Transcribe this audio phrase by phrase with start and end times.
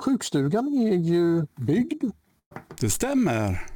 [0.00, 2.04] sjukstugan är ju byggd.
[2.80, 3.66] Det stämmer.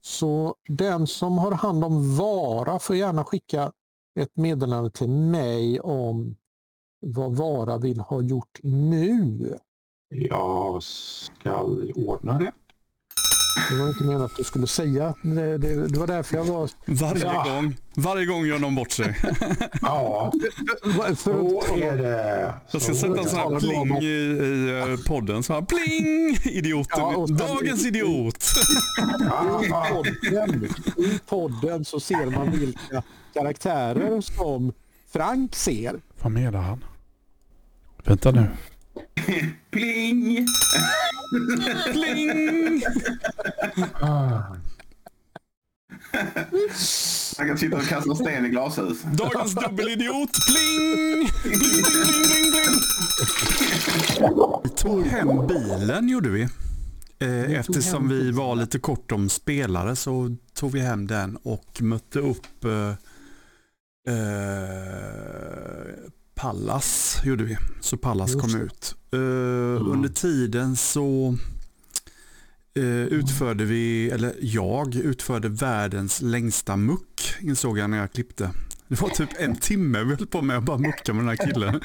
[0.00, 3.72] Så den som har hand om Vara får gärna skicka
[4.20, 6.36] ett meddelande till mig om
[7.00, 9.58] vad Vara vill ha gjort nu.
[10.08, 11.62] Jag ska
[11.94, 12.52] ordna det.
[13.70, 15.14] Det var inte meningen att du skulle säga.
[15.22, 16.70] Det, det, det var därför jag var...
[16.86, 17.44] Varje Ja.
[17.48, 17.76] gång.
[17.94, 19.16] Varje gång gör någon bort sig.
[19.82, 20.32] Ja,
[21.18, 22.54] så är det.
[22.72, 25.42] Jag ska Så sätta en sån här pling i, i eh, podden.
[25.42, 26.54] Så här, pling!
[26.54, 27.00] Idioten.
[27.00, 28.44] Ja, och sen- Dagens idiot.
[29.64, 30.64] I podden,
[30.96, 33.02] I podden så ser man vilka
[33.34, 34.72] karaktärer som
[35.12, 36.00] Frank ser.
[36.22, 36.84] Vad menar han?
[38.04, 38.46] Vänta nu.
[39.70, 40.46] Pling!
[41.92, 42.82] Pling!
[44.00, 44.42] Ah.
[47.38, 49.02] Han kan sitta och kasta sten i glashus.
[49.02, 50.30] Dagens dubbelidiot.
[50.46, 51.28] Pling!
[51.42, 52.80] Pling, pling, pling, pling.
[54.62, 56.48] Vi tog hem bilen gjorde vi.
[57.20, 62.18] Eh, eftersom vi var lite kort om spelare så tog vi hem den och mötte
[62.18, 62.94] upp eh,
[64.14, 65.94] eh,
[66.38, 67.56] Pallas gjorde vi.
[67.80, 68.58] Så Pallas Just kom det.
[68.64, 68.94] ut.
[69.12, 71.34] Eh, Under tiden så
[72.74, 78.50] eh, utförde vi, eller jag utförde världens längsta muck insåg jag när jag klippte.
[78.88, 81.46] Det var typ en timme vi höll på med att bara mucka med den här
[81.52, 81.80] killen.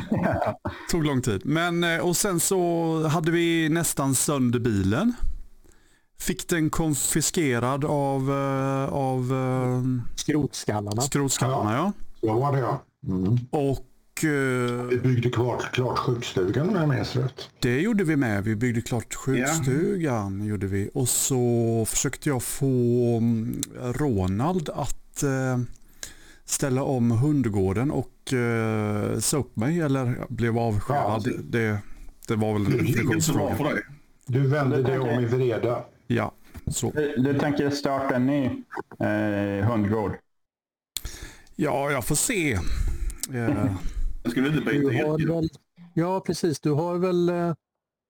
[0.90, 1.40] Tog lång tid.
[1.44, 5.12] Men, eh, och sen så hade vi nästan sönder bilen.
[6.20, 8.30] Fick den konfiskerad av,
[8.90, 9.32] av
[10.16, 11.02] Skrotskallarna.
[11.02, 11.72] skrotskallarna.
[11.74, 11.92] Ja.
[12.20, 12.82] Så var det ja.
[13.06, 13.38] Mm.
[13.50, 17.50] Och eh, Vi byggde klart, klart sjukstugan om jag minns rätt.
[17.60, 18.44] det gjorde vi med.
[18.44, 20.46] Vi byggde klart sjukstugan.
[20.46, 20.90] Gjorde vi.
[20.94, 25.58] Och så försökte jag få mm, Ronald att eh,
[26.44, 31.22] ställa om hundgården och eh, sa upp mig eller blev avskedad.
[31.26, 31.78] Ja, det,
[32.28, 33.82] det var väl en Det dig.
[34.26, 35.84] Du vände Det dig om i vreda.
[36.06, 36.32] Ja,
[36.66, 36.90] så.
[36.90, 38.44] Du, du tänker starta en ny
[39.00, 40.12] eh, hundgård?
[41.56, 42.52] Ja, jag får se.
[42.52, 43.74] Eh,
[44.22, 45.26] Jag skulle inte Du yrke.
[45.34, 45.48] väl,
[45.94, 46.60] ja, precis.
[46.60, 47.54] Du har väl eh,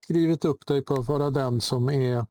[0.04, 2.26] skrivit upp dig på att vara den som är...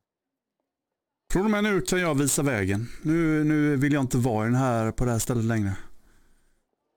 [1.34, 2.88] Från och med nu kan jag visa vägen.
[3.02, 5.74] Nu, nu vill jag inte vara den här, på det här stället längre.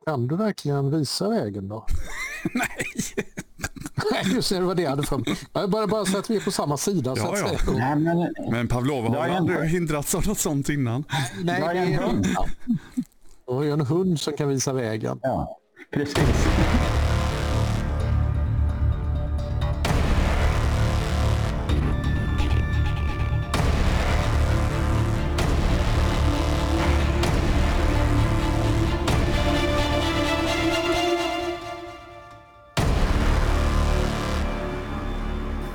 [0.07, 1.87] Kan du verkligen visa vägen då?
[2.55, 2.69] Nej.
[4.13, 5.37] Nej, just det, det var det hade för mig.
[5.53, 7.17] Jag Bara, bara så att vi är på samma sida.
[7.17, 7.59] så Ja, att ja.
[7.59, 7.97] säga.
[7.97, 9.69] Men, Men Pavlova har aldrig inte.
[9.69, 11.05] hindrats av något sånt innan.
[11.43, 12.15] Nej, det är.
[13.49, 15.21] Du har ju en hund som kan visa vägen.
[15.23, 15.59] ja,
[15.91, 16.47] precis.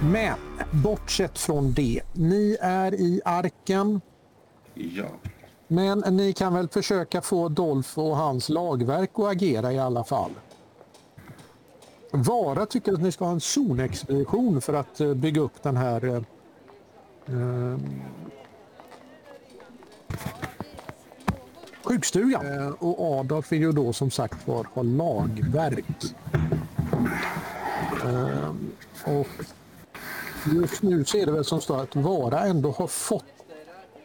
[0.01, 0.37] Men
[0.83, 4.01] bortsett från det, ni är i arken.
[4.73, 5.05] Ja.
[5.73, 10.31] Men ni kan väl försöka få Dolph och hans lagverk att agera i alla fall.
[12.11, 16.05] Vara tycker att ni ska ha en zonexpedition för att eh, bygga upp den här
[16.05, 16.15] eh,
[17.35, 17.77] eh,
[21.83, 22.59] sjukstugan.
[22.59, 25.85] Eh, och Adolf vill ju då som sagt var ha lagverk.
[28.05, 28.53] Eh,
[29.05, 29.27] och
[30.55, 33.32] just nu ser det väl som så att Vara ändå har fått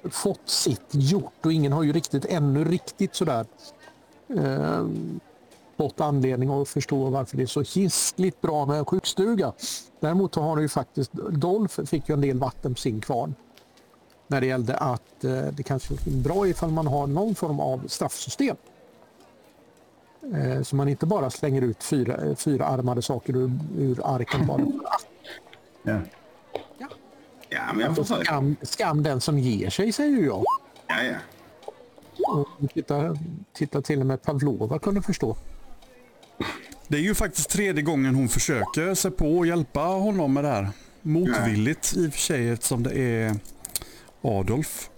[0.05, 3.47] fått sitt gjort och ingen har ju riktigt ännu riktigt sådär
[4.37, 4.87] eh,
[5.77, 9.53] fått anledning att förstå varför det är så hiskligt bra med en sjukstuga.
[10.01, 13.35] Däremot har det ju faktiskt, Dolph fick ju en del vatten på sin kvarn
[14.27, 17.87] när det gällde att eh, det kanske är bra ifall man har någon form av
[17.87, 18.57] straffsystem.
[20.35, 24.47] Eh, så man inte bara slänger ut fyra, eh, fyra armade saker ur, ur arken
[24.47, 24.67] bara.
[25.83, 25.99] Ja.
[27.51, 28.25] Ja, men jag försöker.
[28.25, 30.45] Skam, skam den som ger sig säger jag.
[30.87, 31.17] Ja, ja.
[32.61, 33.17] Och titta,
[33.53, 35.37] titta till och med Pavlova kunde förstå.
[36.89, 40.49] Det är ju faktiskt tredje gången hon försöker sig på att hjälpa honom med det
[40.51, 40.69] här.
[41.03, 43.35] Motvilligt i och för sig eftersom det är
[44.23, 44.91] Adolf.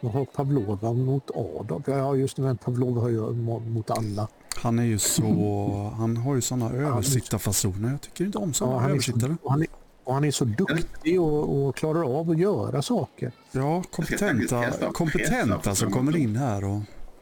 [0.00, 1.84] Vad har Pavlova mot Adolf?
[1.86, 4.28] Ja just det, men Pavlova har ju mo- mot alla.
[4.56, 7.90] Han är ju så, han har ju sådana översittarfasoner.
[7.90, 9.36] Jag tycker inte om Ja, sådana han, är så, översittare.
[9.48, 9.66] han, är,
[10.04, 13.32] och han är så duktig och, och klarar av att göra saker.
[13.52, 16.80] Ja, kompetenta, testa kompetenta som kommer in här och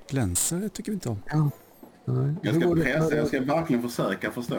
[0.09, 0.56] glänser.
[0.56, 1.23] Det tycker vi inte om.
[1.31, 1.50] Ja.
[2.05, 2.69] Nej, Jag ska
[3.09, 4.56] för- Jag ska verkligen försöka förstå.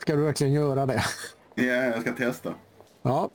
[0.00, 1.04] ska du verkligen göra det?
[1.54, 2.54] Ja, jag ska testa.
[3.02, 3.30] Ja.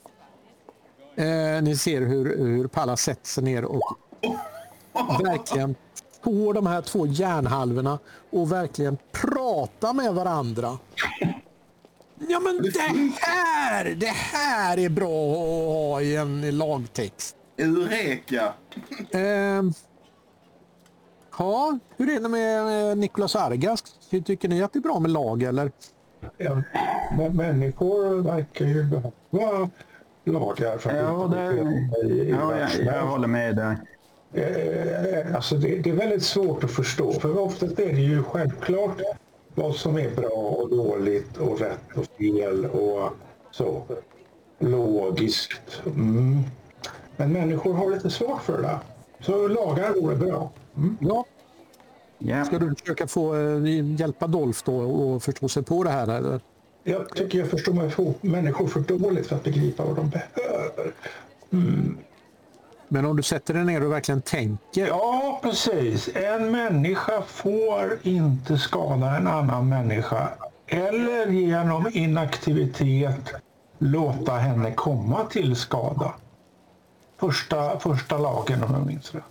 [1.15, 3.81] Eh, ni ser hur, hur Pallas sätter sig ner och
[5.23, 5.75] verkligen
[6.23, 7.99] får de här två järnhalvorna
[8.29, 10.77] och verkligen prata med varandra.
[12.19, 12.79] Ja, men det
[13.21, 15.37] här, det här är bra att
[15.73, 17.35] ha i en lagtext.
[17.57, 18.53] Eureka!
[19.11, 19.73] Ehm.
[21.39, 23.83] ja, hur är det med eh, Nicolas Argas?
[24.25, 25.71] Tycker ni att det är bra med lag eller?
[26.37, 26.61] Ja,
[27.17, 29.69] men människor verkar ju behöva
[30.23, 31.37] lagar för att Ja, inte
[32.03, 33.77] det, i ja jag, jag håller med där.
[34.33, 37.11] Eh, Alltså det, det är väldigt svårt att förstå.
[37.13, 39.01] För oftast är det ju självklart
[39.57, 43.09] vad som är bra och dåligt och rätt och fel och
[43.51, 43.83] så.
[44.59, 45.81] Logiskt.
[45.85, 46.37] Mm.
[47.15, 48.79] Men människor har lite svårt för det.
[49.19, 50.51] Så lagar vore bra.
[50.77, 50.97] Mm.
[50.99, 51.25] Ja,
[52.17, 52.45] Ja.
[52.45, 56.07] ska du försöka få eh, hjälpa Dolph då att förstå sig på det här?
[56.17, 56.39] Eller?
[56.83, 60.93] Jag tycker jag förstår mig på människor för dåligt för att begripa vad de behöver.
[62.89, 64.87] Men om du sätter dig ner och verkligen tänker.
[64.87, 66.09] Ja, precis.
[66.15, 70.29] En människa får inte skada en annan människa
[70.67, 73.33] eller genom inaktivitet
[73.77, 76.13] låta henne komma till skada.
[77.19, 79.23] Första, första lagen om jag minns rätt.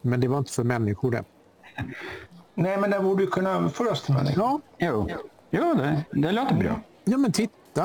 [0.00, 1.24] Men det var inte för människor det.
[2.54, 4.42] Nej, men den borde ju kunna överföras till människor.
[4.44, 5.08] Ja, Jo,
[5.50, 6.80] jo det, det låter bra.
[7.04, 7.32] ja men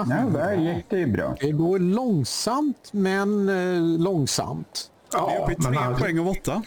[0.04, 0.18] titta.
[0.34, 1.36] Ja, där gick det ju bra.
[1.40, 4.92] Det går långsamt men eh, långsamt.
[5.14, 6.64] Vi är uppe i tre men alltså- poäng av åtta.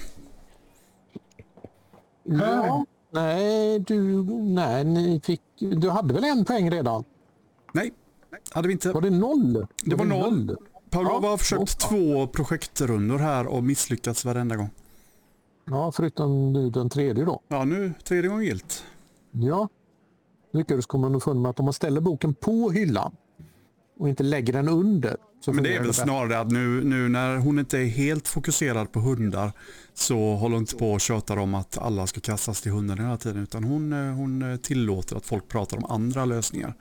[2.23, 7.05] Ja, nej, du, nej, ni fick, du hade väl en poäng redan?
[7.73, 7.93] Nej,
[8.51, 8.93] hade vi inte.
[8.93, 9.67] Var det noll?
[9.85, 10.57] Det var noll.
[10.91, 11.89] Pavlova Ja, har försökt så.
[11.89, 14.71] två projektrundor här och misslyckats varenda gång.
[15.65, 17.41] Ja, förutom nu den tredje då.
[17.49, 18.85] Ja, nu tredje gången gilt.
[19.31, 19.69] Ja.
[20.57, 23.17] Lyckades komma underfund med att om man ställer boken på hyllan
[23.99, 25.17] och inte lägger den under.
[25.41, 25.93] Så Men det är väl bättre.
[26.05, 29.53] snarare att nu, nu när hon inte är helt fokuserad på hundar
[29.95, 33.17] så håller hon inte på och tjatar om att alla ska kastas till hunden hela
[33.17, 36.75] tiden utan hon, eh, hon eh, tillåter att folk pratar om andra lösningar.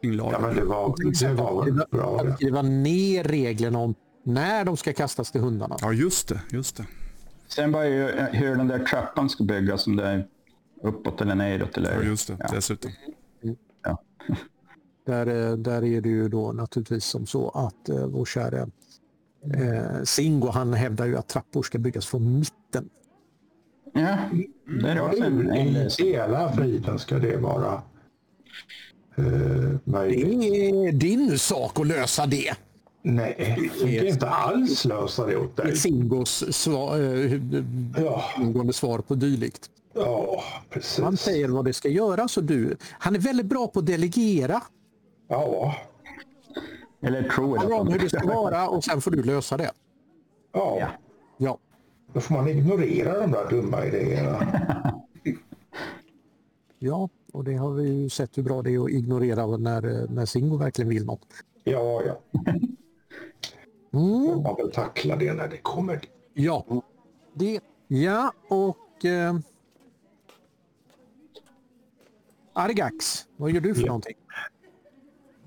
[0.00, 2.34] Ja, men det var, det var bra Att det.
[2.34, 3.94] skriva ner reglerna om
[4.24, 5.76] när de ska kastas till hundarna.
[5.80, 6.40] Ja, just det.
[6.50, 6.86] Just det.
[7.48, 10.24] Sen var ju eh, hur den där trappan ska byggas, om det
[10.82, 11.76] uppåt eller neråt.
[11.76, 12.36] Eller, Ja, just det.
[12.38, 12.46] Ja.
[12.54, 12.90] Dessutom.
[13.84, 14.02] Ja.
[15.06, 18.68] Där, eh, där är det ju då naturligtvis som så att eh, vår käre
[19.54, 22.88] eh, Singo han hävdar ju att trappor ska byggas från mitten.
[23.92, 24.18] Ja,
[24.82, 27.82] det är också en, en I hela friden ska det vara
[29.16, 30.28] eh, Det möjligt.
[30.88, 32.54] är din sak att lösa det.
[33.02, 35.76] Nej, jag tänker inte alls lösa det åt dig.
[35.76, 37.40] Singos svar, eh,
[37.96, 38.24] Ja,
[38.72, 39.70] svar på dylikt.
[39.96, 41.04] Ja precis.
[41.04, 44.62] Han säger vad det ska göras och du, han är väldigt bra på att delegera.
[45.28, 45.74] Ja,
[47.02, 48.22] Eller tror Tala om hur det jag.
[48.22, 49.70] ska vara och sen får du lösa det.
[50.52, 50.88] ja.
[51.38, 51.58] Ja.
[52.12, 54.46] Då får man ignorera de där dumma idéerna.
[56.78, 60.26] ja och det har vi ju sett hur bra det är att ignorera när, när
[60.26, 61.26] Singo verkligen vill något.
[61.64, 62.20] Ja, ja.
[63.92, 64.42] Mm.
[64.42, 66.00] Man väl tackla det när det kommer.
[66.34, 66.64] Ja,
[67.34, 67.60] det.
[67.88, 69.04] Ja, och...
[69.04, 69.34] Eh,
[72.56, 73.86] Argax, vad gör du för Ja.
[73.86, 74.16] någonting?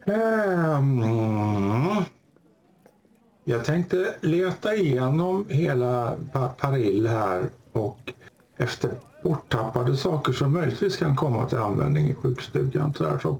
[0.06, 2.04] Ehm,
[3.44, 8.14] jag tänkte leta igenom hela Pa- Parill här och
[8.58, 8.92] efter
[9.24, 12.94] borttappade saker som möjligtvis kan komma till användning i sjukstugan.
[12.94, 13.40] Så som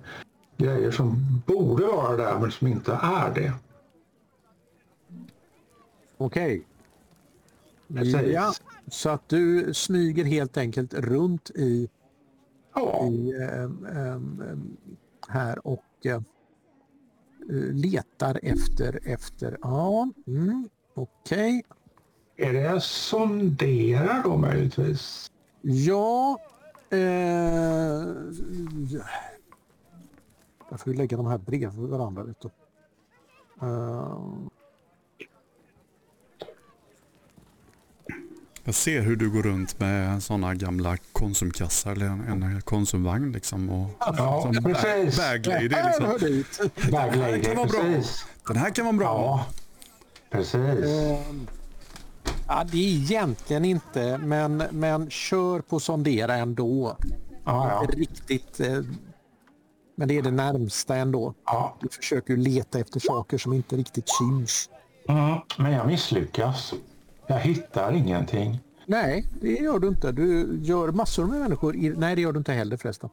[0.58, 3.54] grejer som borde vara där men som inte är det.
[6.18, 6.66] Okej.
[7.94, 8.22] Precis.
[8.34, 8.54] Ja,
[8.88, 11.90] så att du smyger helt enkelt runt i,
[12.74, 14.78] Ja, i ehm, ehm, ehm,
[15.28, 16.22] här och eh, eh,
[17.74, 21.64] letar efter, efter, ja, mm, okej.
[22.36, 25.32] är det sondera då möjligtvis?
[25.62, 26.38] Ja,
[26.90, 27.00] eh,
[30.70, 32.24] jag får ju lägga de här bredvid varandra.
[32.24, 32.50] Du.
[33.62, 34.28] Eh,
[38.70, 43.70] Jag ser hur du går runt med sådana gamla konsumkassar eller en, en konsumvagn liksom.
[43.70, 45.18] Och, Ja, som precis.
[45.18, 46.92] Bag lady här liksom.
[46.92, 47.82] Bag Det lady, kan vara bra.
[47.82, 48.26] precis.
[48.48, 49.06] Den här kan vara bra.
[49.08, 49.46] Ja,
[50.32, 50.86] precis.
[52.48, 56.98] Ja, det är egentligen inte, men, men kör på sondera ändå.
[57.46, 57.88] Ja, ja.
[57.98, 58.82] riktigt, eh,
[59.98, 61.34] men det är det närmsta ändå.
[61.46, 61.78] ja.
[61.82, 64.70] Du försöker leta efter saker som inte riktigt syns.
[65.10, 66.74] Mm, men jag misslyckas.
[67.32, 68.60] Jag hittar ingenting.
[68.86, 70.12] Nej, det gör du inte.
[70.12, 71.76] Du gör massor med människor.
[71.76, 73.10] I, nej, det gör du inte heller förresten.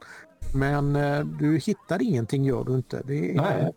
[0.55, 3.01] Men eh, du hittar ingenting, gör du inte.
[3.05, 3.71] Det är, Nej.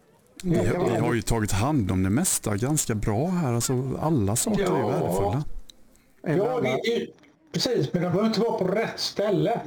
[0.44, 0.50] Vi,
[0.90, 3.52] vi har ju tagit hand om det mesta ganska bra här.
[3.52, 4.86] Alltså, alla saker är Ja.
[4.88, 5.44] värdefulla.
[6.26, 7.06] eller, Ja, det,
[7.52, 7.92] precis.
[7.92, 9.60] Men de behöver inte vara på rätt ställe.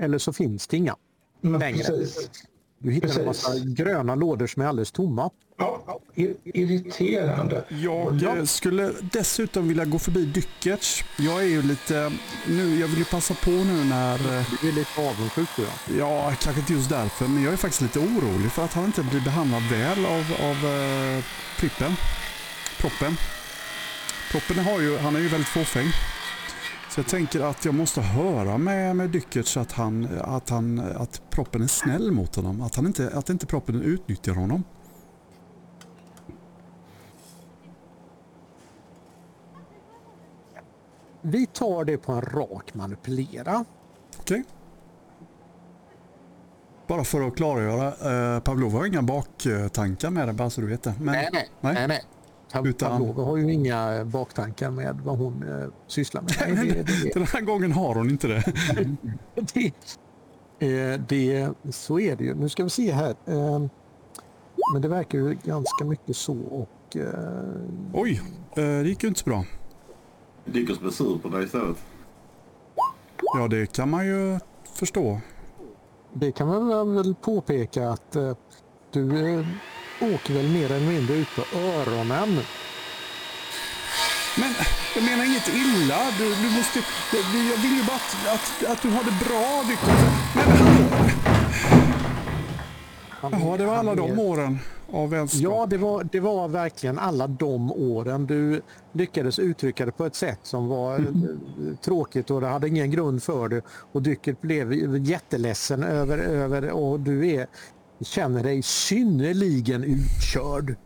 [0.00, 0.96] eller så finns det inga.
[1.40, 1.84] Men Längre.
[1.84, 2.30] precis.
[2.78, 3.26] Du hittar en Precis.
[3.26, 5.30] massa gröna lådor som är alldeles tomma.
[5.58, 7.64] Ja, ir- irriterande.
[7.68, 11.04] Jag eh, skulle dessutom vilja gå förbi Dykkerts.
[11.18, 12.12] Jag är ju lite,
[12.46, 15.98] nu, jag vill ju passa på nu när, eh, Du är lite avundsjuk tror jag.
[15.98, 19.02] ja kanske inte just därför, men jag är faktiskt lite orolig för att han inte
[19.02, 21.24] blir behandlad väl av, av eh,
[21.58, 21.92] Prippen.
[22.80, 23.16] Proppen.
[24.32, 25.86] Proppen har ju, han är ju väldigt fåfäng.
[26.90, 31.22] Så jag tänker att jag måste höra med, med Dykkerts att, han, att, han, att
[31.30, 32.60] proppen är snäll mot honom.
[32.60, 34.64] Att, han inte, att inte proppen utnyttjar honom.
[41.28, 43.64] Vi tar det på en rak manipulera.
[44.20, 44.44] Okej.
[46.86, 47.86] Bara för att klargöra,
[48.34, 50.94] eh, Pavlova har inga baktankar med det, bara så du vet det.
[50.98, 51.50] Men, Nej, nej.
[51.60, 51.74] nej.
[51.74, 52.04] nej, nej.
[52.64, 56.32] Utan- Pavlova har ju inga baktankar med vad hon eh, sysslar med.
[56.56, 58.44] Nej, det, det, Den här gången har hon inte det.
[60.58, 62.34] det, eh, det, så är det ju.
[62.34, 63.14] Nu ska vi se här.
[63.26, 63.62] Eh,
[64.72, 67.12] men det verkar ju ganska mycket så och eh,
[67.92, 68.20] Oj,
[68.50, 69.44] eh, det gick ju inte så bra.
[70.52, 71.76] Dyckers blir sur på dig istället.
[73.34, 74.38] Ja, det kan man ju
[74.74, 75.20] förstå.
[76.12, 78.36] det kan man väl påpeka att eh,
[78.92, 79.46] du eh,
[80.00, 82.40] åker väl mer eller mindre ut på öronen.
[84.40, 84.50] Men
[84.94, 85.98] jag menar inget illa.
[86.18, 86.78] Du, du måste,
[87.12, 90.00] jag jag vill ju bara att, att, att du har det bra, Dyckers.
[90.34, 90.88] Men hallå!
[93.22, 94.58] Jaha, det var alla de åren
[94.92, 95.42] av vänskap.
[95.42, 98.26] Ja, det var, det var verkligen alla de åren.
[98.26, 102.90] Du lyckades uttrycka det på ett sätt som var eh, tråkigt och det hade ingen
[102.90, 103.62] grund för det.
[103.92, 107.46] Och Dycket blev jätteledsen över, över och du är,
[108.00, 110.76] känner dig synnerligen utkörd.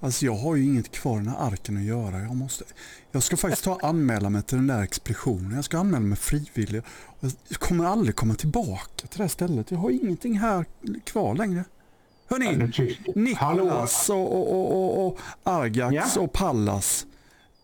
[0.00, 2.20] Alltså jag har ju inget kvar i den här arken att göra.
[2.20, 2.64] Jag, måste,
[3.10, 5.54] jag ska faktiskt ta anmäla mig till den där expeditionen.
[5.54, 6.82] Jag ska anmäla mig frivillig.
[7.20, 9.70] Jag kommer aldrig komma tillbaka till det här stället.
[9.70, 10.64] Jag har ingenting här
[11.04, 11.64] kvar längre.
[12.30, 12.72] Hörni?
[13.14, 16.22] Niklas och, och, och, och, och Argax Ja?
[16.22, 17.06] och Pallas.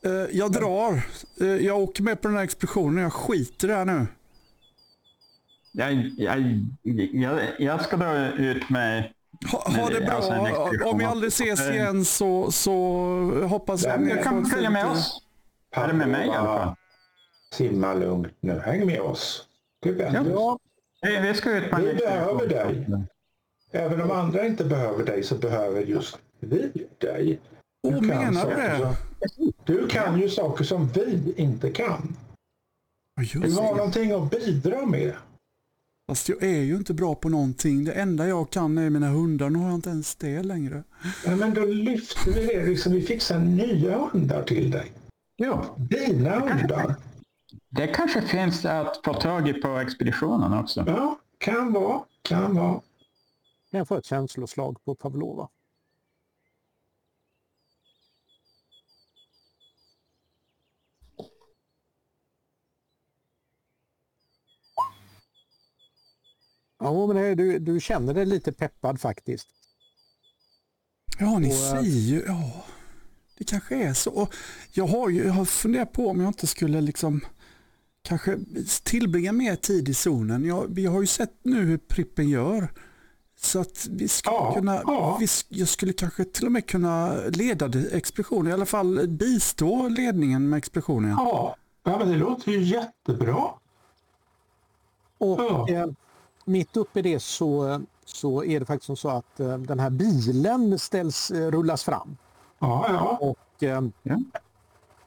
[0.04, 1.02] Eh, jag drar.
[1.40, 3.02] Eh, jag åker med på den här expeditionen.
[3.02, 4.06] Jag skiter i det här nu.
[5.72, 6.60] Jag, jag,
[7.12, 9.12] jag, jag ska dra ut med...
[9.52, 10.10] Ha, ha det bra.
[10.10, 10.32] alltså.
[10.88, 11.74] Om vi aldrig ses Eh.
[11.74, 12.72] igen så, så
[13.48, 14.08] hoppas jag...
[14.08, 15.22] Får Kan följa med oss.
[15.76, 16.74] Eller med mig i alla fall.
[17.52, 18.62] Simma lugnt nu.
[18.64, 19.46] Häng med oss.
[19.82, 20.30] Det vänder.
[20.30, 20.58] Ja,
[21.02, 22.86] Vi vi ska ut på en Vi behöver dig.
[23.72, 27.40] Även om andra inte behöver dig så behöver just vi dig.
[27.88, 28.78] Åh, kan menar du det?
[28.78, 32.16] som- Du kan ju saker som vi inte kan.
[33.16, 33.76] Ja, Du just har det.
[33.76, 35.12] någonting att bidra med.
[36.08, 37.84] Fast jag är ju inte bra på någonting.
[37.84, 39.50] Det enda jag kan är mina hundar.
[39.50, 40.82] Nu har jag inte ens det längre.
[41.26, 42.66] Ja, men då lyfter vi det.
[42.66, 44.92] Liksom, vi fixar nya hundar till dig.
[45.36, 46.94] Jo, Dina hundar.
[47.68, 50.84] det kanske finns att få tag i på expeditionen också.
[50.86, 52.00] Ja, kan vara.
[52.22, 52.80] Kan vara.
[53.70, 55.48] Kan jag få ett känsloslag på Pavlova?
[66.78, 69.48] Ja, men du, du känner dig lite peppad faktiskt.
[71.18, 72.22] Ja, ni Och, eh, säger ju...
[72.26, 72.64] Ja,
[73.38, 74.28] det kanske är så.
[74.72, 77.20] Jag har, ju, jag har funderat på om jag inte skulle liksom
[78.02, 78.38] kanske
[78.84, 80.44] tillbringa mer tid i zonen.
[80.44, 82.72] Jag, vi har ju sett nu hur Prippen gör.
[83.42, 85.16] Så att vi skulle Ja, kunna, ja.
[85.20, 90.48] vi, jag skulle kanske till och med kunna leda expeditionen, i alla fall bistå ledningen
[90.48, 91.10] med expeditionen.
[91.10, 93.44] Ja, ja men det låter ju jättebra.
[95.18, 95.68] Och Ja.
[95.70, 95.86] eh,
[96.44, 99.90] mitt uppe i det så, så är det faktiskt som så att eh, den här
[99.90, 102.16] bilen ställs, eh, rullas fram.
[102.58, 103.18] Ja, ja.
[103.20, 104.18] Och eh, Ja.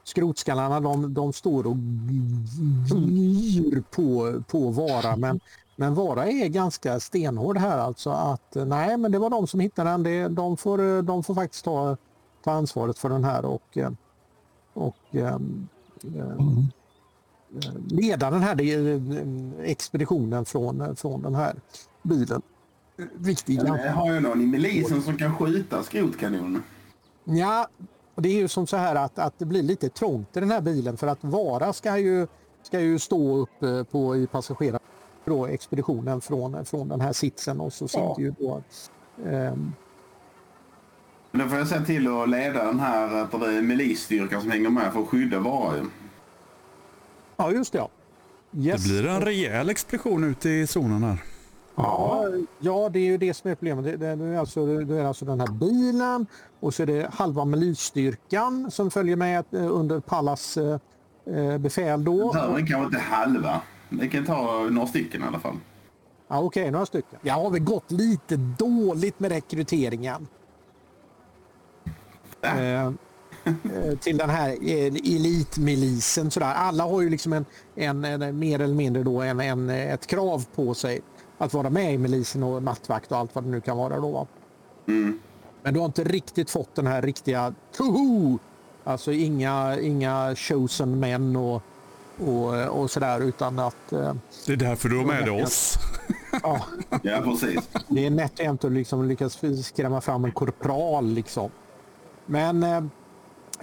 [0.04, 1.76] skrotskallarna de, de står och
[2.90, 5.16] gnyr på, på Vara.
[5.16, 5.40] Men,
[5.76, 9.90] men Vara är ganska stenhård här alltså att nej men det var de som hittade
[9.90, 10.02] den.
[10.02, 11.96] Det, de, får, de får faktiskt ta,
[12.44, 13.78] ta ansvaret för den här och,
[14.74, 15.38] och eh,
[16.16, 16.38] eh,
[17.88, 21.56] leda den här eh, expeditionen från, från den här
[22.02, 22.42] bilen.
[23.18, 26.62] Riktigt Jag har ju någon i milisen som kan skjuta skrotkanoner.
[27.24, 27.68] Ja,
[28.14, 30.50] och det är ju som så här att, att det blir lite trångt i den
[30.50, 32.26] här bilen för att Vara ska ju,
[32.62, 34.80] ska ju stå upp eh, på, i passagerar
[35.24, 38.16] då, expeditionen från, från den här sitsen och så sitter Ja.
[38.18, 38.62] ju då
[41.30, 44.70] Men då får jag se till att leda den här det är milisstyrkan som hänger
[44.70, 45.84] med för att skydda Vara ju.
[47.36, 47.78] Ja, just det.
[47.78, 47.88] Ja.
[48.56, 48.84] Yes.
[48.84, 51.18] Det blir en rejäl expedition ute i zonen här.
[51.76, 52.24] ja.
[52.58, 53.84] Ja, det är ju det som är problemet.
[53.84, 56.26] Det, det, det, är alltså, det är alltså den här bilen
[56.60, 60.78] och så är det halva milisstyrkan som följer med eh, under Pallas eh,
[61.26, 62.32] eh, befäl då.
[62.32, 63.60] Behöver kanske inte halva.
[63.88, 65.56] Vi kan ta några stycken i alla fall.
[66.28, 67.18] Ja, Okej, några stycken.
[67.22, 70.28] Jag har väl gått lite dåligt med rekryteringen.
[72.40, 72.92] Eh, eh,
[74.00, 76.30] till den här eh, elitmilisen.
[76.30, 76.54] Sådär.
[76.54, 80.46] Alla har ju liksom en, en, en mer eller mindre då en, en, ett krav
[80.54, 81.00] på sig
[81.38, 84.00] att vara med i milisen och nattvakt och allt vad det nu kan vara.
[84.00, 84.26] Då, va?
[85.62, 88.38] Men du har inte riktigt fått den här riktiga Toho!
[88.84, 91.62] Alltså inga, inga chosen män och,
[92.18, 94.14] och, och sådär utan att eh,
[94.46, 95.78] Det är därför du har med oss.
[96.42, 96.60] ja,
[97.02, 97.68] Ja, precis.
[97.88, 101.06] det är nätt och jämnt att liksom lyckas skrämma fram en korpral.
[101.06, 101.50] Liksom.
[102.26, 102.82] Men eh,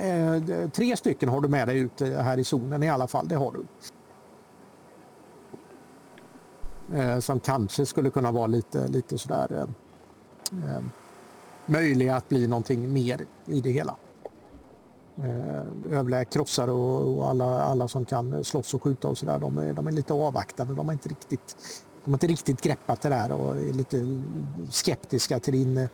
[0.08, 3.28] eh, tre stycken har du med dig ute här i zonen i alla fall.
[3.28, 3.66] Det har du.
[6.98, 9.66] Eh, som kanske skulle kunna vara lite, lite sådär eh,
[10.76, 10.82] eh,
[11.66, 13.96] möjliga att bli någonting mer i det hela.
[15.24, 16.26] Eh, övriga
[16.58, 19.92] och, och alla, alla som kan slåss och skjuta och sådär, de är, de är
[19.92, 20.74] lite avvaktande.
[20.74, 21.58] De har inte riktigt,
[22.04, 24.22] de har inte riktigt greppat det där och är lite
[24.70, 25.90] skeptiska till din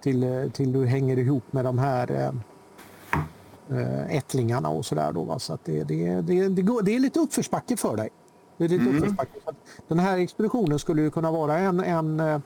[0.00, 5.12] till, till du hänger ihop med de här eh, eh, ättlingarna och sådär.
[5.12, 5.38] Då, va?
[5.38, 8.08] Så att det, det, det, det, går, det är lite uppförsbacke för dig.
[8.56, 9.40] Det är lite uppförsbacke.
[9.44, 9.56] Så att
[9.88, 12.40] Den här expeditionen skulle ju kunna vara en, en, eh,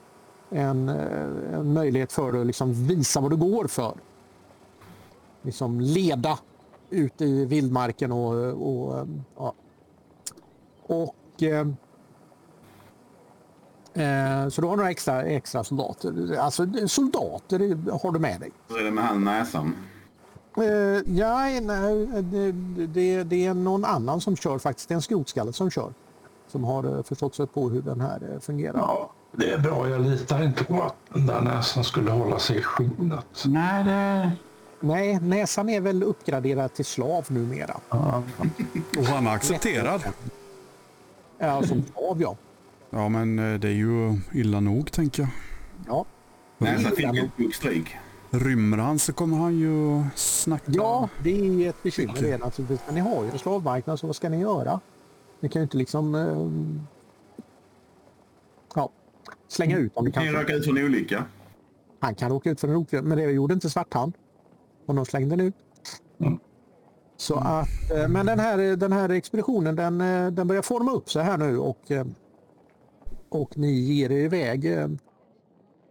[0.49, 3.97] en, eh, en möjlighet för dig att liksom visa vad du går för.
[5.45, 6.39] Liksom leda
[6.89, 8.33] ut i vildmarken och,
[8.67, 9.53] och ja.
[10.87, 11.67] Och eh,
[13.93, 16.37] eh, så du har några extra, extra soldater.
[16.37, 17.59] Alltså soldater
[18.03, 18.51] har du med dig.
[18.69, 19.75] Så är det med han näsan.
[20.57, 20.63] Eh,
[21.17, 22.51] ja, nej, det,
[22.85, 24.89] det, det är någon annan som kör faktiskt.
[24.89, 25.93] Det är en skrotskalle som kör.
[26.47, 28.77] Som har eh, förstått sig på hur den här eh, fungerar.
[28.77, 29.89] Ja, det är bra.
[29.89, 33.43] Jag litar inte på att den där näsan skulle hålla sig i skinnet.
[33.45, 34.31] Nej, det...
[34.79, 37.79] Nej, näsan är väl uppgraderad till slav numera.
[37.89, 38.23] Ja.
[38.97, 40.03] Och han är accepterad.
[41.37, 42.37] Ja, som slav ja.
[42.89, 45.29] Ja, men eh, det är ju illa nog, tänker jag.
[45.87, 46.05] Ja,
[46.57, 47.95] Näsan Det fick ju ett stryk.
[48.29, 50.71] Rymmer han så kommer han ju snacka.
[50.71, 52.79] ja det är ett bekymmer det naturligtvis.
[52.85, 54.79] Men ni har ju en slavmarknad, så vad ska ni göra?
[55.39, 56.47] Ni kan ju inte liksom eh,
[58.75, 58.89] ja,
[59.47, 60.05] slänga ut dem.
[60.05, 61.25] Du kan råka ut för en olycka.
[61.99, 64.13] Han kan åka ut för en olycka, men det gjorde inte Svarthand.
[64.85, 65.55] Och de slängde den ut.
[66.19, 66.39] Mm.
[67.17, 71.09] Så att, eh, men den här, den här expeditionen den, eh, den börjar forma upp
[71.09, 72.05] sig här nu och, eh,
[73.29, 74.65] och ni ger er iväg.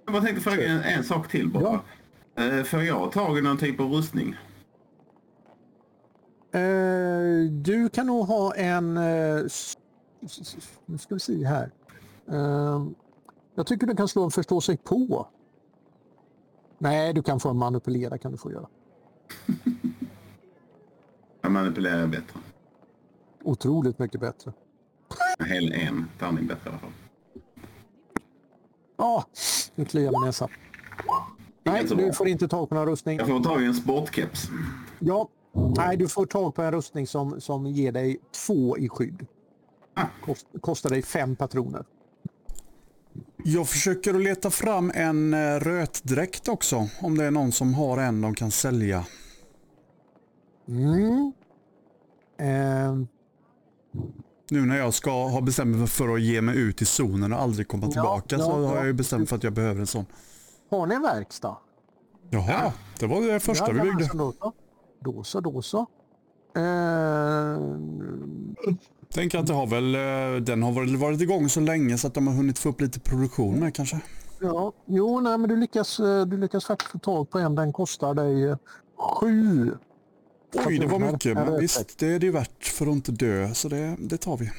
[0.07, 1.81] Jag tänkte fråga en, en sak till bara.
[2.37, 4.35] Eh, Får jag tag i någon typ av rustning?
[7.51, 8.95] Du kan nog ha en...
[10.87, 11.71] Nu ska vi se här.
[13.55, 15.29] Jag tycker du kan slå en förstå sig på.
[16.79, 18.67] Nej, du kan få en manipulera kan du få göra.
[21.43, 22.41] Jag manipulerar bättre.
[23.43, 24.53] Otroligt mycket bättre.
[25.39, 26.91] Hel en tärning bättre i alla fall.
[28.97, 29.25] Ja,
[29.75, 30.49] nu kliar jag näsan.
[31.63, 33.19] Nej, du får inte tag på någon rustning.
[33.19, 34.49] Jag får tag i en sportkeps.
[34.99, 35.29] Ja,
[35.77, 39.27] nej, du får tag på en rustning som, som ger dig två i skydd.
[39.95, 40.07] Ah.
[40.25, 41.85] Kost, kostar dig fem patroner.
[43.47, 46.89] Jag försöker att leta fram en eh, rötdräkt också.
[47.01, 49.05] Om det är någon som har en de kan sälja.
[50.69, 51.33] Mm.
[52.39, 53.07] Ehm,
[54.51, 57.41] Nu när jag ska ha bestämt mig för att ge mig ut i zonen och
[57.41, 58.77] aldrig komma Ja, tillbaka ja, så har ja.
[58.77, 60.07] jag ju bestämt för att jag behöver en sån.
[60.71, 61.57] har ni en verkstad?
[62.31, 64.09] Jaha, det var det första vi byggde.
[64.15, 64.53] Då så,
[65.01, 65.41] då så.
[65.41, 65.87] Då så.
[66.61, 68.57] Ehm,
[69.15, 72.15] Tänk att det har väl, eh, den har väl varit igång så länge så att
[72.15, 74.01] de har hunnit få upp lite produktion med kanske.
[74.41, 77.55] ja, jo, nej, men du lyckas, eh, du lyckas faktiskt få tag på en.
[77.55, 78.57] Den kostar dig eh,
[78.99, 79.73] sju.
[80.67, 83.13] Oj, det var mycket, En men visst det är det ju värt för att inte
[83.13, 84.51] dö så det, det tar vi.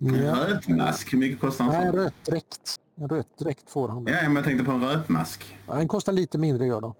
[0.00, 0.34] En Ja.
[0.48, 1.12] rötmask.
[1.12, 2.00] Hur mycket kostar en Nej, en sån?
[2.00, 2.76] rötdräkt.
[3.00, 4.06] En rötdräkt får han.
[4.06, 5.56] Ja, men jag tänkte på en rötmask.
[5.66, 6.92] Ja, Den kostar lite mindre gör den.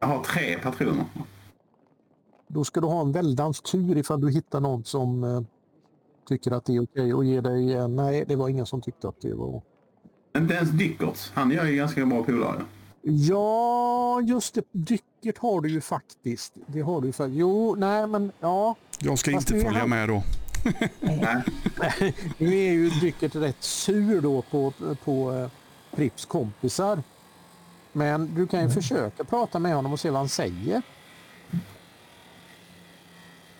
[0.00, 1.04] Jag har tre patroner.
[2.48, 5.40] Då ska du ha en väldans tur ifall du hittar någon som eh,
[6.28, 7.96] tycker att det är okej och ger dig en...
[7.96, 9.62] Nej, det var ingen som tyckte att det var...
[10.36, 11.30] Inte ens Dickerts.
[11.34, 12.64] Han gör ju ganska bra polare.
[13.02, 14.62] Ja, just det.
[14.72, 16.52] Dycket har du ju faktiskt.
[16.66, 17.38] Det har du ju faktiskt.
[17.38, 18.74] Jo, nej men ja.
[19.00, 20.22] Jag ska Fast inte följa han- med då.
[21.00, 21.44] Nej.
[22.38, 24.72] Nu är ju Dycket rätt sur då på,
[25.04, 25.50] på eh,
[25.96, 27.02] Prips kompisar.
[27.92, 30.82] Men du kan ju försöka prata med honom och se vad han säger.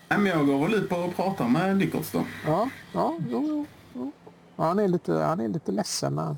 [0.09, 2.25] Nej, men jag går väl ut på att prata med Dickerts då.
[2.47, 4.13] Ja, ja, jo, jo.
[4.57, 6.15] Ja, Han, är lite, han är lite ledsen.
[6.15, 6.37] när-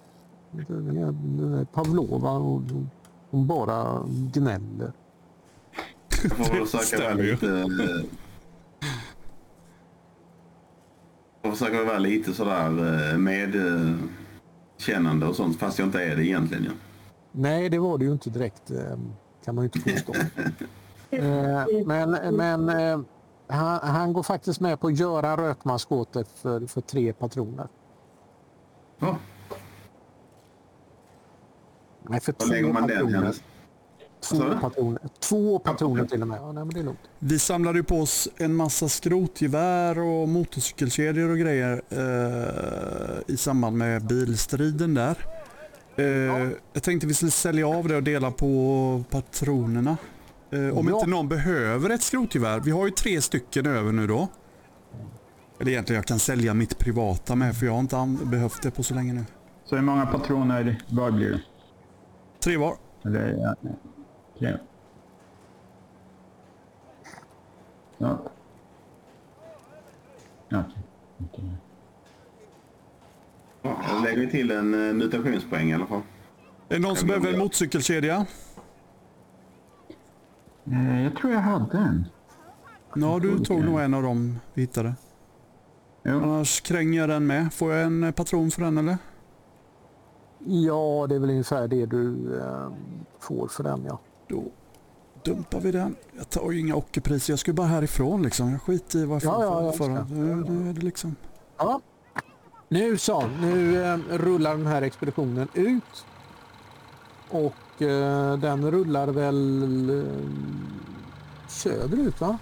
[1.64, 2.62] Pavlova och
[3.30, 4.02] hon bara
[4.33, 4.92] gnäller.
[6.22, 7.33] Jag får väl söka stämmer väl ju.
[7.33, 7.61] lite...
[7.61, 7.66] eh,
[11.42, 12.66] Får Och försöker vara lite sådär
[13.12, 16.64] eh, medkännande och sånt fast jag inte är det egentligen.
[16.64, 16.70] Ja.
[17.33, 18.70] Nej, det var det ju inte direkt.
[18.70, 18.96] eh,
[19.44, 20.12] Kan man ju inte påstå.
[21.12, 23.00] Eh, men men eh,
[23.50, 27.68] han, han går faktiskt med på att göra rökmask åt det för, för tre patroner.
[28.98, 29.16] Ja,
[32.08, 33.18] Nej, för Var lägger man den patroner.
[33.18, 33.42] hennes?
[34.20, 35.00] Två patroner.
[35.20, 36.38] Två patroner till och med.
[36.40, 36.98] Ja, nej, men det är lugnt.
[37.18, 43.76] Vi samlade ju på oss en massa skrotgevär och motorcykelkedjor och grejer eh, i samband
[43.78, 45.18] med bilstriden där.
[45.96, 46.04] Eh,
[46.72, 49.96] Jag tänkte vi skulle sälja av det och dela på patronerna.
[50.52, 50.94] Eh, om Ja.
[50.94, 52.60] inte någon behöver ett skrotgevär.
[52.60, 54.28] Vi har ju tre stycken över nu då.
[55.60, 58.82] Eller egentligen jag kan sälja mitt privata med för jag har inte behövt det på
[58.82, 59.24] så länge nu.
[59.64, 61.40] Så hur många patroner var blir det?
[62.44, 62.76] Tre var.
[63.04, 63.70] Eller, ja.
[64.38, 64.56] Tre.
[67.98, 68.18] Ja.
[70.48, 70.64] Ja,
[71.18, 71.50] okej.
[73.62, 76.02] Ja, då lägger vi till en mutationspoäng i alla fall.
[76.68, 78.26] Är det någon som behöver en motorcykelkedja?
[80.66, 82.07] Eh, Jag tror jag hade en.
[82.94, 84.94] Ja, du tog nog en av dem vi hittade.
[86.03, 86.23] Jo.
[86.23, 87.53] Annars kränger jag den med.
[87.55, 88.99] Får jag en patron för den eller?
[90.46, 92.73] Ja, det är väl ungefär det du eh,
[93.20, 93.85] får för den.
[93.88, 94.01] Ja.
[94.29, 94.44] Då
[95.25, 95.96] dumpar vi den.
[96.18, 97.33] Jag tar ju inga ockerpriser.
[97.33, 98.51] Jag ska ju bara härifrån liksom.
[98.51, 101.16] Jag skiter i vad jag får Ja, jag nu, nu är det liksom.
[101.59, 101.81] Ja.
[102.68, 106.05] Nu så, nu eh, rullar den här expeditionen ut.
[107.31, 107.53] Och eh,
[108.40, 110.28] den rullar väl eh,
[111.48, 112.38] söderut va?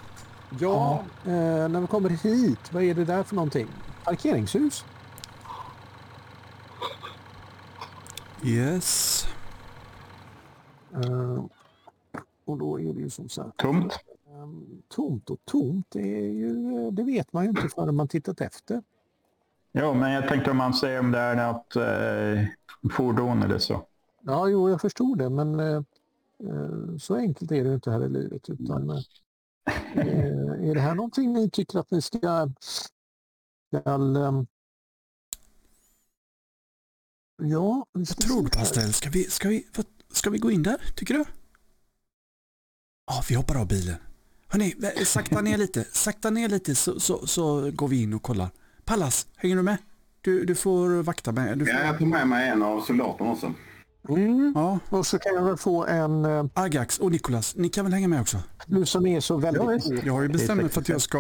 [0.60, 1.02] Ja.
[1.24, 3.66] Eh, när vi kommer hit, vad är det där för någonting?
[4.04, 4.84] Parkeringshus?
[8.44, 9.24] Yes.
[10.94, 11.44] Eh,
[12.44, 13.92] och då är det ju som sagt Tomt.
[13.92, 14.48] eh,
[14.88, 15.86] tomt och tomt.
[15.90, 18.82] Det, är ju, eh, det vet man ju inte förrän man tittat efter.
[19.72, 23.82] Jo, men jag tänkte om man säger om det är något eh, fordon eller så.
[24.22, 25.82] Ja, jo, jag förstod det, men eh,
[26.44, 28.50] eh, så enkelt är det inte här i livet.
[28.50, 29.02] Utan, eh,
[29.94, 32.50] eh, är det här någonting ni tycker att ni ska...
[33.68, 34.42] ska eh,
[37.42, 38.64] ja, vi ska Vad tror du se här.
[38.64, 38.92] Pastell?
[38.92, 40.80] Ska vi, ska, vi, vad, ska vi gå in där?
[40.96, 41.24] Tycker du?
[43.06, 43.96] Ja, vi hoppar av bilen.
[44.48, 45.84] Hörni, sakta ner lite.
[45.92, 48.50] Sakta ner lite så, så, så går vi in och kollar.
[48.84, 49.76] Pallas, hänger du med?
[50.20, 51.56] Du, du får vakta mig.
[51.56, 53.54] Du får, Ja, jag tog med mig en av soldaterna också.
[54.08, 54.52] Mm.
[54.56, 56.24] ja, Och så kan jag väl få en...
[56.24, 58.36] eh, Argax och Nikolas, ni kan väl hänga med också?
[58.66, 59.86] Du som är så väldigt...
[59.86, 59.96] Ja.
[60.04, 61.02] Jag har ju bestämt mig för att jag 66.
[61.02, 61.18] ska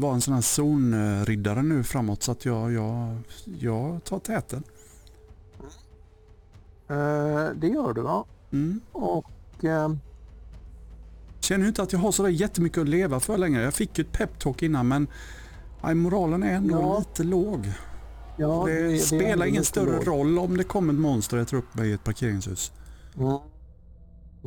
[0.00, 3.18] vara en sån här zonriddare nu framåt så att jag, jag,
[3.60, 4.62] jag tar täten.
[6.88, 8.24] Eh, det gör du va?
[8.52, 8.80] Mm.
[8.92, 9.64] Och...
[9.64, 9.92] eh,
[11.40, 13.62] Känner ju inte att jag har sådär jättemycket att leva för längre.
[13.62, 15.06] Jag fick ju ett peptalk innan men
[15.82, 16.98] nej, moralen är ändå Ja.
[16.98, 17.72] lite låg.
[18.36, 20.06] Ja, det, är spelar ingen större lågt.
[20.06, 22.72] roll om det kommer ett monster och äter upp mig i ett parkeringshus.
[23.18, 23.38] Mm.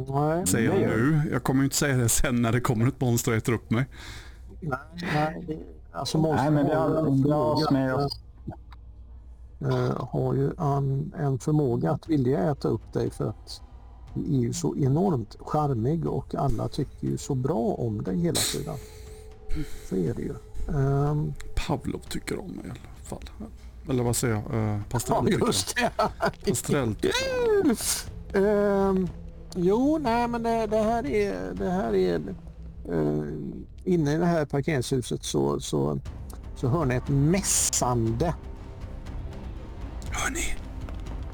[0.07, 1.21] Nej, Säger det jag nu.
[1.31, 3.85] Jag kommer inte säga det sen när det kommer ett monster och äter upp mig.
[4.61, 4.79] nej,
[5.13, 5.43] nej.
[5.47, 5.59] det-
[5.91, 8.19] Alltså Nej, men vi har med förmåga- oss.
[9.61, 13.61] eh, har ju en, en förmåga att vilja äta upp dig för att
[14.13, 18.39] du är ju så enormt charmig och alla tycker ju så bra om dig hela
[18.53, 18.75] tiden.
[19.89, 20.33] Så är det ju.
[20.79, 21.33] Ehm,
[21.67, 23.29] Pavlov tycker om mig i alla fall.
[23.89, 24.53] Eller vad säger jag?
[24.53, 25.91] Uh, ja, Pastrell tycker just det.
[26.45, 27.15] Pastrell tycker
[28.35, 29.07] Ehm,
[29.55, 32.15] jo, nej men det, det här är, det här är
[32.89, 33.23] eh,
[33.83, 35.99] inne i det här parkeringshuset så, så,
[36.55, 38.35] så hör ni ett mässande.
[40.11, 40.55] Hörni,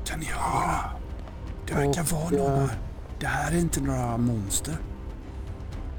[0.06, 0.92] kan ni höra?
[1.68, 2.80] Det verkar Och, vara någon eh, här.
[3.20, 4.78] Det här är inte några monster.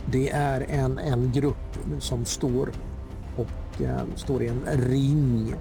[0.07, 2.73] Det är en, en grupp som står
[3.37, 5.55] och eh, står i en ring.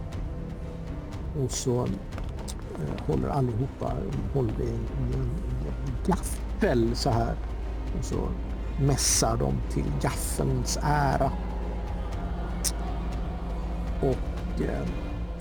[1.44, 3.94] Och så eh, håller allihopa
[4.34, 5.30] håller i en,
[6.08, 7.36] gaffel så här.
[8.00, 8.30] Och så
[8.82, 11.32] mässar de till gaffelns ära.
[14.02, 14.88] Och eh,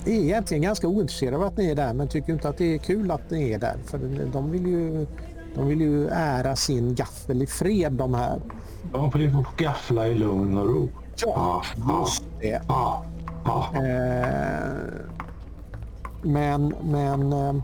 [0.05, 2.77] är egentligen ganska ointresserade av att ni är där men tycker inte att det är
[2.77, 3.75] kul att ni är där.
[3.85, 3.97] För
[4.33, 5.07] de vill ju,
[5.55, 8.41] de vill ju ära sin gaffel i fred de här.
[8.91, 10.89] De får gaffla i lugn och ro.
[11.25, 11.63] Ja,
[12.01, 12.61] just det.
[13.75, 14.01] Eh,
[16.21, 17.33] men, men...
[17.33, 17.55] Eh,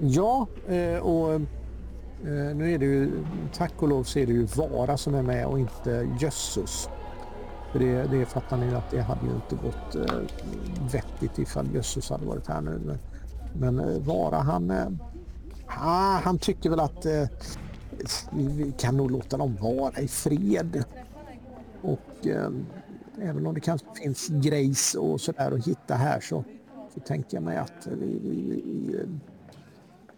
[0.00, 1.40] ja, eh, och eh,
[2.54, 5.46] nu är det ju, tack och lov så är det ju Vara som är med
[5.46, 6.88] och inte Jössus.
[7.72, 10.18] För det, det fattar ni ju att det hade ju inte gått eh,
[10.92, 12.80] vettigt ifall Jössus hade varit här nu.
[12.84, 12.98] Men,
[13.74, 14.86] men eh, Vara han, eh,
[15.66, 17.24] ah, han tycker väl att eh,
[18.32, 20.84] vi kan nog låta dem vara i fred.
[21.82, 22.50] och eh,
[23.22, 26.44] även om det kanske finns grejs och sådär att hitta här så,
[26.94, 29.06] så tänker jag mig att vi, vi, vi,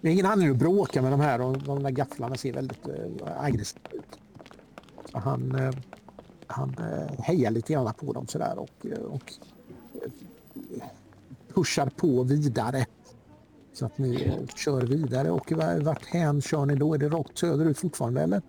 [0.00, 2.88] vi har ingen anledning att bråka med de här och de där gafflarna ser väldigt
[2.88, 4.18] eh, aggressiva ut.
[5.12, 5.74] Så han, eh,
[6.46, 9.32] han eh, hejar lite grann på dem sådär och, och
[11.54, 12.86] pushar på vidare.
[13.72, 16.94] Så att ni kör vidare och va- vart hän kör ni då?
[16.94, 18.42] Är det rakt söderut fortfarande eller?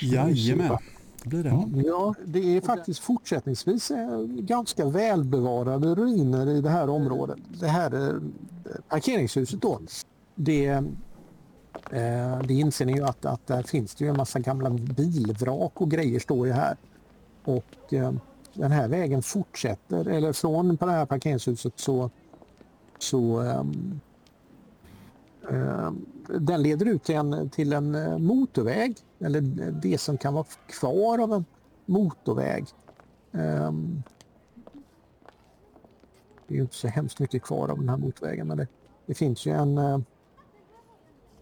[0.00, 1.82] Jajamän, det blir det.
[1.86, 7.38] Ja, det är faktiskt fortsättningsvis eh, ganska välbevarade ruiner i det här området.
[7.60, 8.14] Det här eh,
[8.88, 9.80] parkeringshuset då,
[10.34, 14.70] det, eh, det inser ni ju att, att där finns det ju en massa gamla
[14.70, 16.76] bilvrak och grejer står ju här.
[17.44, 17.94] Och
[18.54, 22.10] den här vägen fortsätter, eller från på det här parkeringshuset så,
[22.98, 24.00] så ehm,
[25.50, 26.06] ehm,
[26.38, 30.46] den leder ut till en, till en eh, motorväg, eller eh, det som kan vara
[30.66, 31.44] kvar av en
[31.86, 32.66] motorväg.
[33.32, 34.02] Ehm,
[36.46, 38.66] det är ju inte så hemskt mycket kvar av den här motorvägen men det,
[39.06, 39.98] det finns ju en, eh,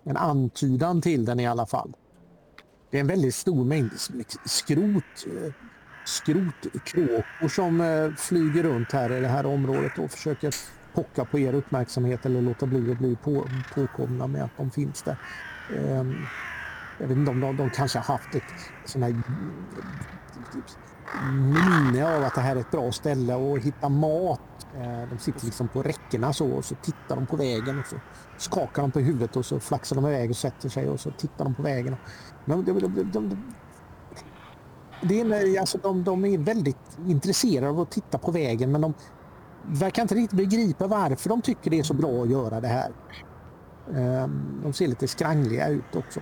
[0.04, 1.96] en antydan till den i alla fall.
[2.90, 3.90] Det är en väldigt stor mängd
[4.44, 5.04] skrot,
[6.06, 10.54] skrotkråkor som flyger runt här i det här området och försöker
[10.94, 15.02] pocka på er uppmärksamhet eller låta bli att bli på, påkomna med att de finns
[15.02, 15.16] där.
[15.76, 16.14] Ehm,
[16.98, 18.42] jag vet inte om de, de kanske har haft ett
[18.84, 19.22] sån här
[21.32, 24.66] minne av att det här är ett bra ställe och hitta mat.
[24.76, 27.96] Ehm, de sitter liksom på räckena så och så tittar de på vägen och så
[28.36, 31.44] skakar de på huvudet och så flaxar de iväg och sätter sig och så tittar
[31.44, 31.96] de på vägen.
[32.44, 33.54] Men de, de, de, de,
[35.02, 38.94] det är, alltså de, de är väldigt intresserade av att titta på vägen men de
[39.68, 42.90] verkar inte riktigt begripa varför de tycker det är så bra att göra det här.
[43.96, 46.20] Ehm, De ser lite skrangliga ut också.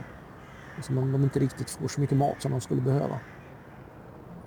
[0.83, 3.19] Som om de inte riktigt får så mycket mat som de skulle behöva.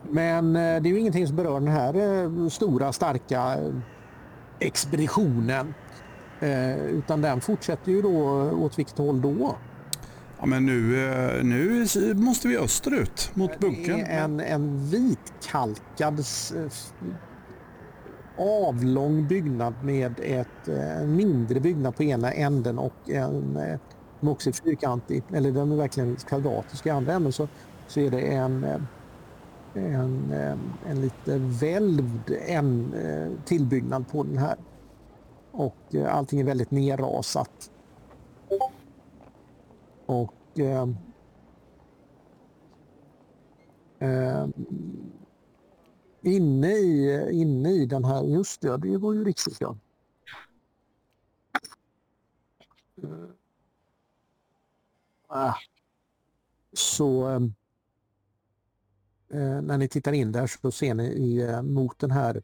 [0.09, 3.73] Men eh, det är ju ingenting som berör den här eh, stora starka eh,
[4.59, 5.73] expeditionen.
[6.89, 9.55] Utan den fortsätter ju då åt vilket håll då?
[10.39, 10.79] Ja, men nu,
[11.43, 13.99] nu måste vi österut mot Det bunkern.
[13.99, 16.25] är en, en vitkalkad
[18.39, 23.79] avlång byggnad med ett, eh, en mindre byggnad på ena änden och en eh,
[24.19, 27.47] som också är fyrkantig, eller den är verkligen kvadratisk i andra änden så,
[27.87, 28.81] så är det en, eh,
[29.73, 30.33] en,
[30.87, 32.93] en lite välvd en,
[33.45, 34.55] tillbyggnad på den här.
[35.51, 37.71] Och allting är väldigt nerrasat.
[40.05, 40.87] Och eh,
[43.99, 44.47] eh,
[46.21, 49.77] inne, i, inne i den här, just det, det var ju riktigt ja.
[55.33, 55.55] Eh,
[56.73, 57.53] så ehm,
[59.29, 62.41] eh, när ni tittar in där så ser ni i, eh, mot den här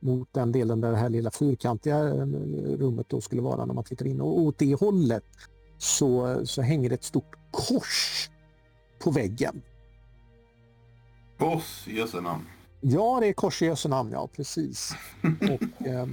[0.00, 2.02] mot den delen där det här lilla fyrkantiga
[2.76, 5.24] rummet då skulle vara när man tittar in och åt det hållet
[5.78, 8.30] så, så hänger det ett stort kors
[8.98, 9.62] på väggen.
[11.40, 12.44] Kors, jösse namn.
[12.80, 14.92] Ja, det är kors i Jesu namn, ja precis.
[15.22, 16.06] Och, eh,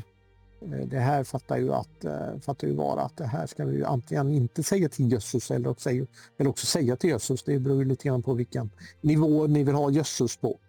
[0.85, 3.85] det här fattar ju, att, eh, fattar ju vara att det här ska vi ju
[3.85, 6.05] antingen inte säga till Jesus eller också, säga,
[6.37, 7.43] eller också säga till Jesus.
[7.43, 8.69] Det beror ju lite grann på vilken
[9.01, 10.59] nivå ni vill ha Jesus på.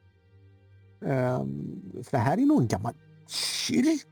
[1.03, 1.45] Eh,
[2.03, 2.95] för det här är nog en gammal
[3.29, 4.05] kyrka.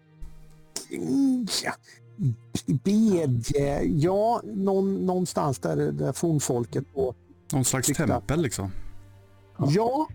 [2.67, 6.85] Bedje, ja, någon, någonstans där, där fornfolket
[7.53, 8.71] Någon slags Tyckte- tempel liksom.
[9.59, 10.09] Ja,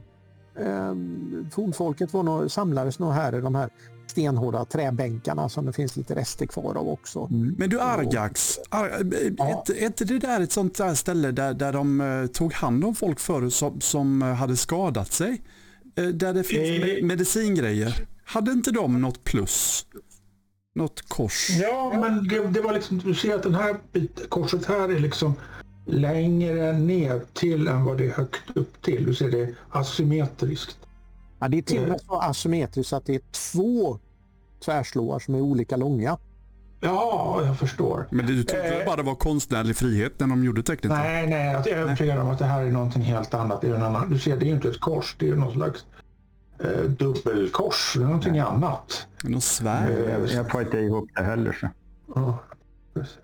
[0.62, 3.70] um, fornfolket var nog, samlades nog här i de här
[4.08, 7.28] stenhårda träbänkarna som det finns lite rester kvar av också.
[7.58, 9.58] Men du Argax, Ar är, Ja.
[9.58, 12.84] inte, är inte det där ett sånt där ställe där, där de eh, tog hand
[12.86, 15.42] om folk förr som, som eh, hade skadat sig?
[15.96, 16.86] Eh, där det finns Eh.
[17.02, 18.08] me medicingrejer.
[18.26, 19.86] Hade inte de något plus?
[20.76, 21.48] Något kors?
[21.62, 25.00] Ja, men det, det var liksom, du ser att den här bit, korset här är
[25.00, 25.34] liksom
[25.86, 29.06] längre ner till än vad det är högt upp till.
[29.06, 30.78] Du ser det är asymmetriskt.
[31.40, 34.00] Ja, det är till och med så asymmetriskt att det är två
[34.66, 36.18] tvärslåar som är olika långa.
[36.84, 38.08] Ja, jag förstår.
[38.12, 38.86] Men du trodde Eh.
[38.86, 40.92] bara det var konstnärlig frihet när de gjorde tecknet?
[40.94, 43.62] Nej, nej, jag är övertygad om att det här är någonting helt annat.
[43.62, 45.54] Det är en annan, du ser, det är ju inte ett kors, det är någon
[45.54, 45.86] slags
[46.60, 47.94] eh, dubbelkors.
[47.98, 49.08] Det är någonting annat.
[49.24, 49.92] Någon svärd?
[50.10, 51.54] Jag, jag får inte ihop det heller.
[51.62, 51.68] Så.
[52.16, 52.40] Ja,
[52.94, 53.18] precis.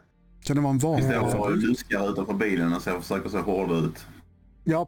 [0.48, 3.72] Kan det vara en Istället för att luska utanför bilen och så försöker se hård
[3.72, 4.06] ut.
[4.64, 4.88] Ja.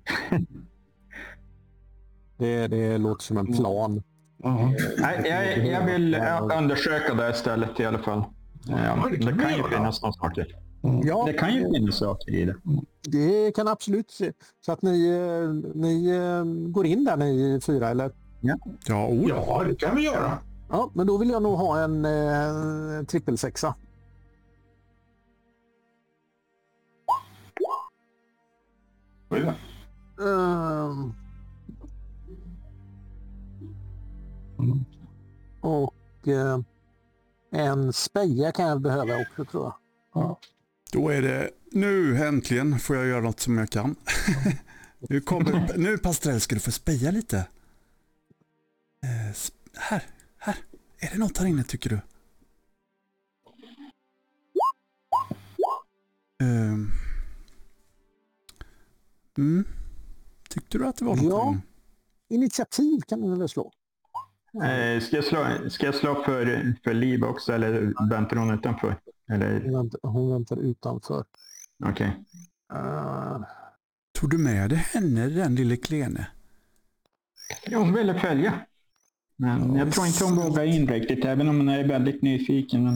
[2.37, 4.03] Det, det låter som en plan.
[4.43, 4.71] Ja.
[4.97, 6.17] Nej, jag, jag vill
[6.57, 8.23] undersöka det stället i alla fall.
[8.67, 10.55] Ja, det kan ju finnas någon saker.
[11.03, 12.55] Ja, Det kan ju finnas saker i det.
[13.03, 14.31] det kan absolut se.
[14.65, 18.11] Så att ni, eh, ni eh, går in där ni fyra eller?
[18.41, 18.55] Ja,
[19.07, 19.29] oh.
[19.29, 20.37] Ja, det kan vi göra.
[20.69, 23.75] Ja, men då vill jag nog ha en eh, trippelsexa.
[29.29, 29.53] Oj då.
[30.23, 31.13] Ehm.
[35.61, 36.59] Och eh,
[37.51, 39.73] en speja kan jag behöva också tror jag.
[40.13, 40.39] Ja.
[40.91, 43.95] Då är det, nu äntligen får jag göra något som jag kan.
[44.99, 47.47] nu kommer, nu Pastrell ska du få speja lite.
[49.33, 50.03] Sp- här,
[50.37, 50.57] här.
[50.99, 51.99] Är det något här inne tycker du?
[56.45, 56.91] Ehm.
[59.39, 59.65] Mm.
[60.49, 61.58] Tyckte du att det var något Ja.
[62.30, 63.71] Initiativ kan du väl slå?
[64.63, 68.95] Eh, ska, jag slå, ska jag slå för, för liv också eller väntar hon utanför?
[69.32, 71.25] Eller, Hon väntar, hon väntar utanför.
[71.86, 72.23] okej.
[72.73, 73.41] Eh,
[74.19, 76.28] Tog du med dig henne, den lille klene?
[77.65, 78.54] Ja, Hon ville följa.
[79.36, 82.84] Men jag tror inte hon vågar in riktigt, även om hon är väldigt nyfiken.
[82.84, 82.93] Men,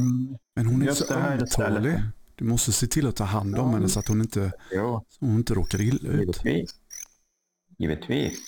[0.56, 1.78] Men hon är så det här istället.
[1.78, 2.00] ömtålig.
[2.44, 5.36] Du måste se till att ta hand om henne så att hon inte, ja, hon
[5.36, 6.20] inte råkar illa ut.
[6.20, 6.76] givetvis.
[7.78, 8.40] Givetvis.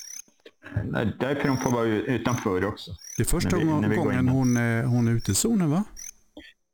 [1.20, 2.92] Därför hon får vara utanför också.
[3.18, 5.70] Det är första vi- när vi går gången hon, är- hon är ute i zonen
[5.70, 5.84] va?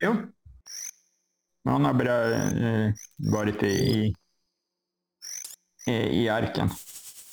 [0.04, 0.14] Jo.
[1.64, 2.34] Men Hon har bara
[2.86, 2.94] eh,
[3.34, 4.16] varit i, i,
[5.88, 6.70] i, i arken.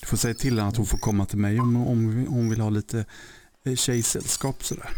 [0.01, 2.61] Du får säga till henne att hon får komma till mig om, om hon vill
[2.61, 3.05] ha lite
[3.63, 4.89] eh, tjejsällskap sådär.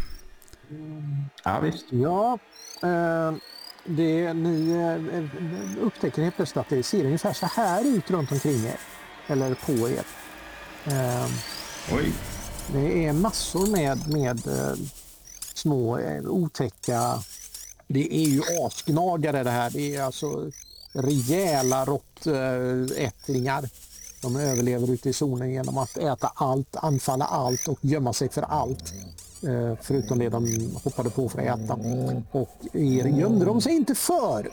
[1.44, 1.86] Ja, visst.
[1.92, 2.40] ja,
[2.84, 3.34] eh,
[3.86, 8.66] det, ni eh, upptäcker helt plötsligt att det ser ungefär så här ut runt omkring
[8.66, 8.80] er.
[9.28, 10.04] Eller på er.
[10.86, 11.26] Eh,
[11.94, 12.14] Oj.
[12.74, 14.76] Det är massor med, med eh,
[15.54, 17.24] små eh, otäcka...
[17.88, 19.70] Det är ju asgnagare det här.
[19.70, 20.52] Det är alltså
[20.94, 23.70] rejäla råttättlingar.
[24.22, 28.42] De överlever ute i zonen genom att äta allt, anfalla allt och gömma sig för
[28.42, 28.94] allt.
[29.44, 30.48] Eh, förutom det de
[30.84, 31.74] hoppade på för att äta.
[32.32, 34.48] Och er gömde de sig inte för.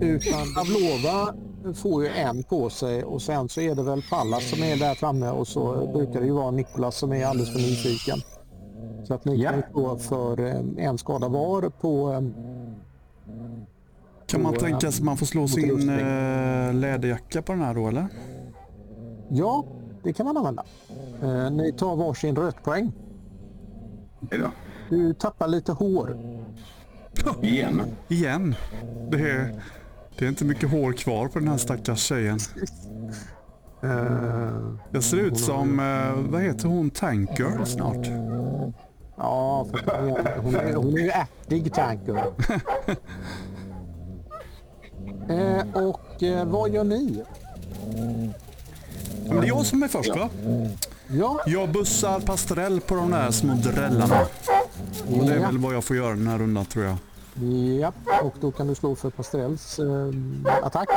[0.00, 1.34] Utan Pavlova
[1.74, 4.94] får ju en på sig och sen så är det väl Pallas som är där
[4.94, 8.18] framme och så brukar det ju vara Nikolas som är alldeles för nyfiken.
[9.04, 9.50] Så att ni Ja.
[9.50, 12.12] kan stå för eh, en skada var på...
[12.12, 12.20] eh,
[14.26, 15.86] Kan man tänka sig att man får slå sin
[16.80, 18.06] läderjacka på den här då eller?
[19.28, 19.64] Ja,
[20.02, 20.64] det kan man använda.
[21.50, 22.84] Ni tar varsin rötpoäng.
[22.84, 23.05] Hej
[24.20, 24.50] då.
[24.90, 26.16] Du tappar lite hår.
[27.42, 27.82] Igen.
[28.08, 28.54] Igen.
[29.10, 29.62] Det är,
[30.18, 32.38] det är inte mycket hår kvar på den här stackars tjejen.
[33.82, 38.06] Eh, Jag ser ut som, eh, vad heter hon, Tanker snart.
[39.16, 42.22] Ja, för hon är, hon är, hon är ju ärtig tanker.
[45.28, 47.22] Eh, och eh, vad gör ni?
[49.28, 50.28] Men det är jag som är först va?
[51.08, 54.20] Ja, Jag bussar pastrell på de där små drällarna.
[55.06, 56.96] Och det är väl vad jag får göra den här rundan tror jag.
[57.80, 57.92] ja.
[58.22, 60.10] och då kan du slå för Pastrells eh,
[60.62, 60.88] attack.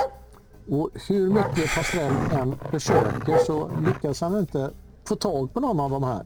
[0.69, 4.71] Och hur mycket Pastrell än försöker så lyckas han inte
[5.07, 6.25] få tag på någon av de här.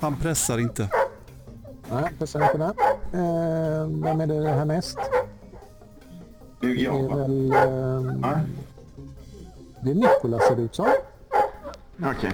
[0.00, 0.88] Han pressar inte.
[1.90, 2.74] Nej, pressar inte det.
[3.18, 4.98] Eh, vem är det härnäst?
[6.60, 7.52] Det är väl...
[7.52, 8.38] Eh,
[9.82, 10.86] det är Nikola ser det ut som.
[12.02, 12.32] Okej.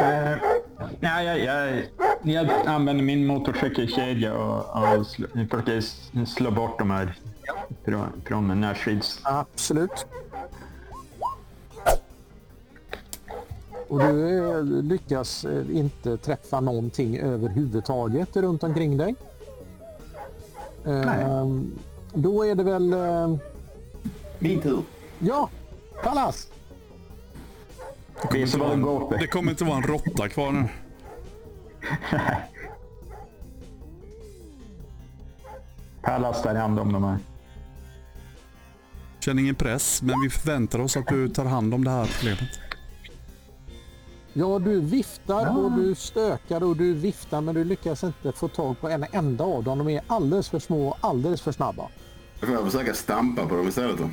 [0.00, 0.38] Eh,
[1.00, 1.82] ja, jag, jag,
[2.22, 5.80] jag använder min motorcykelkedja och, och slå, försöker
[6.24, 7.14] slå bort de här
[7.84, 9.20] från, från närstrids...
[9.22, 10.06] Absolut.
[13.88, 19.14] Och du eh, lyckas eh, inte träffa någonting överhuvudtaget runt omkring dig.
[20.86, 21.72] Ehm,
[22.14, 22.94] Då är det väl...
[24.38, 24.82] Min tur.
[25.18, 25.48] Ja,
[26.02, 26.48] Pallas!
[28.32, 29.26] Visa vad det går Det för.
[29.26, 30.68] kommer inte vara en råtta kvar nu.
[36.02, 37.18] Pallas tar hand om de här.
[39.20, 42.60] Känner ingen press, men vi förväntar oss att du tar hand om det här problemet.
[44.32, 48.80] Ja, du viftar och du stökar och du viftar men du lyckas inte få tag
[48.80, 49.78] på en enda av dem.
[49.78, 51.88] De är alldeles för små och alldeles för snabba.
[52.40, 54.10] Då får jag försöka stampa på dem istället då.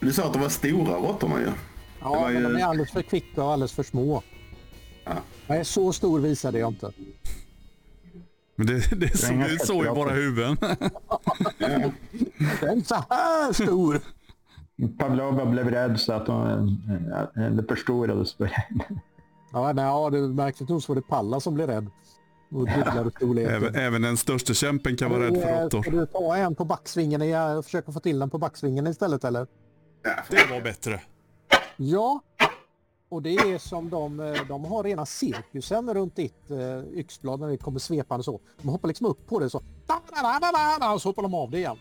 [0.00, 1.46] Du sa att de var stora råttorna ju.
[1.46, 1.52] Ja,
[2.00, 4.22] Det var men ju- de är alldeles för kvicka och alldeles för små.
[5.04, 5.12] Ja.
[5.46, 6.92] Nej, så stor visade jag inte.
[8.56, 10.56] Men det, det är så, det är så i våra huvuden.
[12.60, 14.00] Den är så här stor!
[14.98, 16.68] Pavlova blev rädd så att hon,
[17.36, 18.50] eh, det förstorades för
[19.52, 21.86] Ja, nej, ja, det märkligt nog så var det Palla som blev rädd.
[22.50, 23.54] Och dubblade storleken.
[23.54, 25.82] Även, även den största kämpen kan vara rädd för Eh, råttor.
[25.82, 27.22] Ska du ta en på backsvingen
[27.58, 29.46] och försöka få till den på backsvingen istället eller?
[30.06, 31.00] Ja, Det var bättre.
[31.76, 32.20] Ja.
[33.08, 37.48] Och det är som de, eh, de har rena cirkusen runt ditt eh, yxblad när
[37.48, 38.40] det kommer svepande så.
[38.62, 39.62] De hoppar liksom upp på det så.
[39.86, 41.78] Da, da, da, da, da, da, och så hoppar de av det igen.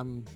[0.00, 0.26] um,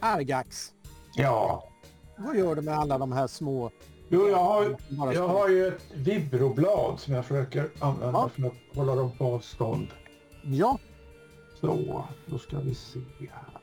[0.00, 0.72] Argax,
[1.14, 1.68] Ja.
[2.16, 3.70] vad gör du med alla de här små...
[4.08, 4.76] Jo, jag har,
[5.14, 8.28] jag har ju ett vibroblad som jag försöker använda Ja.
[8.28, 9.86] för att hålla dem på avstånd.
[10.44, 10.78] Ja,
[11.66, 13.60] så, då ska vi se här.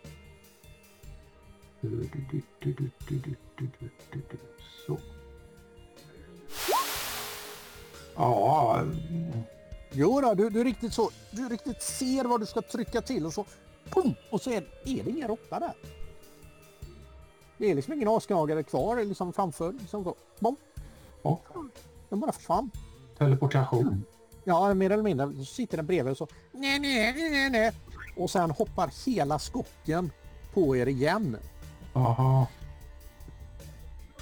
[4.88, 4.98] Så.
[8.16, 8.80] Ja.
[8.80, 9.44] Mm.
[9.92, 13.34] Jo då, du, du, riktigt så, du riktigt ser vad du ska trycka till och
[13.34, 13.46] så
[13.90, 15.74] pum, och så är, är det ingen råtta där.
[17.58, 19.74] Det är liksom ingen asgnagare kvar liksom framför.
[19.74, 20.16] Liksom så.
[20.40, 20.56] Bom.
[21.22, 21.42] Ja.
[22.10, 22.72] Den bara försvann.
[23.18, 23.88] Teleportation.
[23.88, 24.04] Mm.
[24.44, 25.34] Ja, mer eller mindre.
[25.34, 26.28] Så sitter den bredvid och så...
[26.52, 27.72] Nej, nej, nej, nej.
[28.16, 30.12] Och sen hoppar hela skocken
[30.54, 31.38] på er igen.
[31.94, 32.48] Jaha.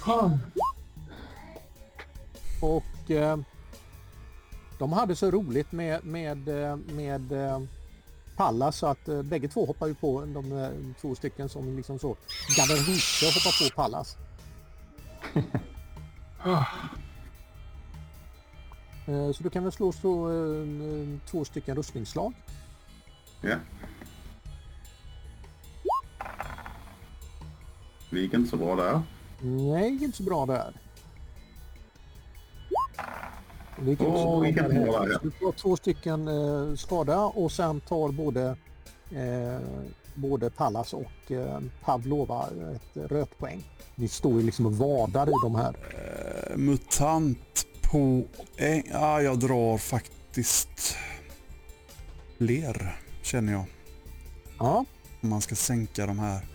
[0.06, 0.30] Ah,
[2.60, 3.38] Och eh,
[4.78, 7.60] de hade så roligt med, med, eh, med eh,
[8.36, 10.70] Pallas så att eh, bägge två hoppar ju på de eh,
[11.00, 12.16] två stycken som liksom så
[12.56, 14.16] Gaberhuse hoppar på Pallas.
[19.06, 20.66] Eh, så du kan väl slå så, eh,
[21.30, 22.34] två stycken rustningsslag.
[23.42, 23.56] Ja.
[28.10, 29.02] Det gick inte så bra där.
[29.40, 30.72] Nej, inte så bra där.
[33.78, 35.06] Det gick inte så bra där bra heller.
[35.06, 35.18] där, ja.
[35.22, 38.56] Du får två stycken eh, skada och sen tar både,
[39.10, 39.60] eh,
[40.14, 43.64] både Pallas och eh, Pavlova ett rötpoäng.
[43.94, 45.76] Ni står ju liksom och vadar i de här.
[46.50, 48.22] Eh, Mutant på...
[48.90, 50.96] Ja, jag drar faktiskt
[52.38, 53.64] fler, känner jag.
[54.58, 54.84] Ja,
[55.20, 56.46] Om man ska sänka de här.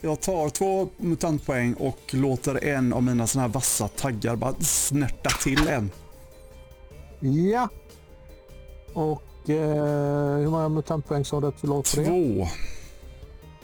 [0.00, 5.30] Jag tar två mutantpoäng och låter en av mina såna här vassa taggar bara snärta
[5.42, 5.90] till en.
[7.50, 7.68] ja.
[8.94, 12.04] Och eh, hur många mutantpoäng sa du att du låg på det?
[12.06, 12.46] Två.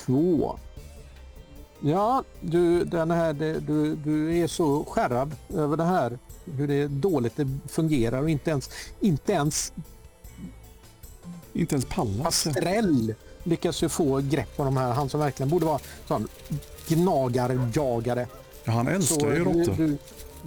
[0.00, 0.58] Två.
[1.80, 6.18] Ja, du, den här, det- du, du är så skärrad över det här.
[6.44, 9.72] Hur det dåligt det fungerar och inte ens, inte ens
[11.56, 12.44] Inte ens Pallas.
[12.44, 14.92] Pastrell lyckas ju få grepp på de här.
[14.92, 16.28] Han som verkligen borde vara sån
[16.88, 18.26] gnagarjagare.
[18.64, 19.98] Ja, han älskar ju råttor.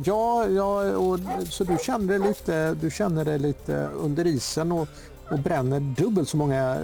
[0.04, 4.88] ja, ja och, så du känner dig lite, du känner dig lite under isen och,
[5.32, 6.78] och bränner dubbelt så många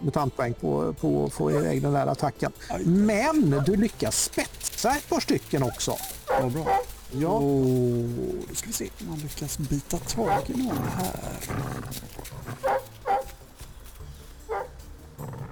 [0.00, 2.52] mutantpoäng på, på att få iväg den där attacken.
[2.84, 5.96] Men du lyckas spetsa ett par stycken också.
[6.40, 6.80] Vad bra.
[7.10, 7.66] Ja, Och
[8.48, 11.20] då ska vi se om man lyckas bita tag i någon här.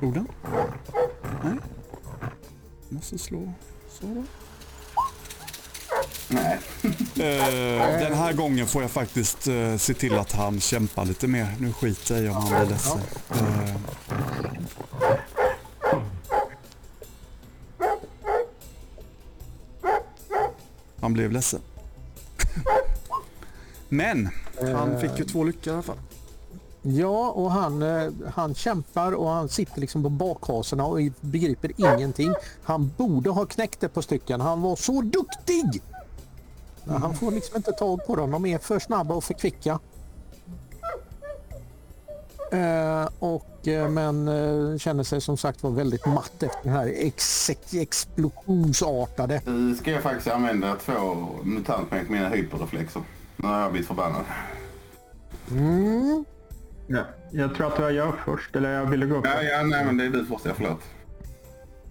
[0.01, 0.29] Orden?
[1.45, 1.57] Nej.
[2.89, 3.53] Måste slå
[3.89, 4.25] så då.
[6.29, 6.59] Nej.
[7.15, 11.57] Eh, den här gången får jag faktiskt eh, se till att han kämpar lite mer.
[11.61, 13.01] Nu skiter jag i om han blir ledsen.
[13.31, 13.77] Eh,
[21.01, 21.61] han blev ledsen.
[23.89, 24.29] Men
[24.75, 25.99] han fick ju två lyckor i alla fall.
[26.83, 32.35] Ja och han, eh, han kämpar och han sitter liksom på bakhasorna och begriper ingenting.
[32.63, 34.41] Han borde ha knäckt ett par stycken.
[34.41, 35.83] Han var så duktig!
[36.85, 38.31] Men han får liksom inte tag på dem.
[38.31, 39.79] De är för snabba och för kvicka.
[42.53, 46.93] Eh, och, eh, men eh, känner sig som sagt var väldigt matt efter den här
[46.97, 49.43] ex explosionsartade.
[49.47, 53.03] Nu ska jag faktiskt använda två mutantpoäng på mina hyperreflexer.
[53.37, 54.25] Nu har jag blivit förbannad.
[55.51, 56.25] Mm.
[56.93, 59.35] Ja, jag tror att det var jag först, eller jag ville gå först.
[59.35, 60.81] Ja, ja, nej men det är du först, ja, förlåt.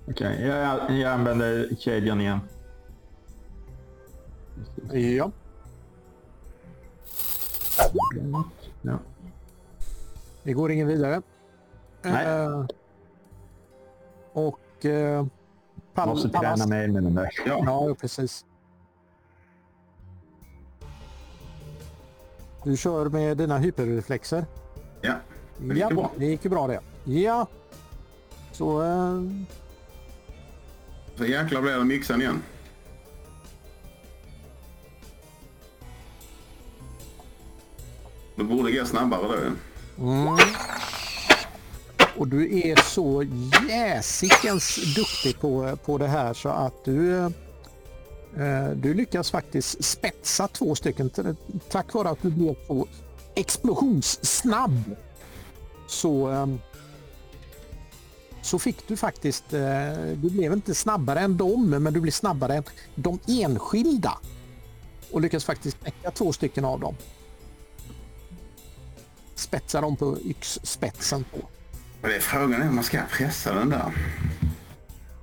[0.07, 2.39] Okej, jag, jag använder kedjan igen.
[4.91, 5.31] Ja.
[8.81, 8.99] Ja.
[10.43, 11.21] Det går ingen vidare.
[12.01, 12.25] Nej.
[12.25, 12.65] Eh,
[14.33, 14.85] och...
[14.85, 15.25] Eh,
[15.93, 17.29] Pal- Måste träna mer med den där.
[17.45, 18.45] Ja, Ja, precis.
[22.63, 24.45] Du kör med dina hyperreflexer.
[25.01, 25.13] Ja.
[25.57, 26.11] Det gick ja, ju bra.
[26.17, 26.79] det gick ju bra det.
[27.05, 27.47] Ja.
[28.51, 28.83] Så...
[28.83, 29.21] Eh,
[31.17, 32.43] Så jäklar blev det yxan igen.
[38.35, 39.21] Det borde gå snabbare
[39.97, 40.37] då mm.
[42.17, 43.23] Och du är så
[43.69, 47.17] jäsikens duktig på, på det här så att du...
[48.37, 51.11] eh, Du lyckas faktiskt spetsa två stycken
[51.69, 52.87] tack vare att du blev så
[53.35, 54.95] explosionssnabb.
[55.87, 56.59] Så, ehm,
[58.41, 59.61] så fick du faktiskt, eh,
[60.15, 62.63] du blev inte snabbare än dem, men du blev snabbare än
[62.95, 64.17] de enskilda.
[65.11, 66.95] Och lyckas faktiskt knäcka två stycken av dem.
[69.35, 71.37] Spetsa dem på yxspetsen på.
[72.07, 73.93] Det är frågan är om man ska pressa den där.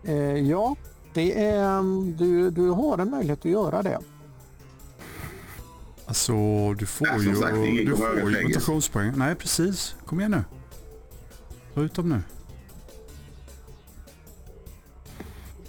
[0.04, 0.76] Eh, ja,
[1.14, 1.82] det är,
[2.18, 3.98] du, du har en möjlighet att göra det.
[6.08, 6.32] Alltså,
[6.74, 7.54] du får Ja, ju, sagt,
[7.86, 9.12] du får ju mutationspoäng.
[9.16, 9.94] Nej, precis.
[10.06, 10.44] Kom igen nu.
[11.74, 12.22] Ta ut dem nu.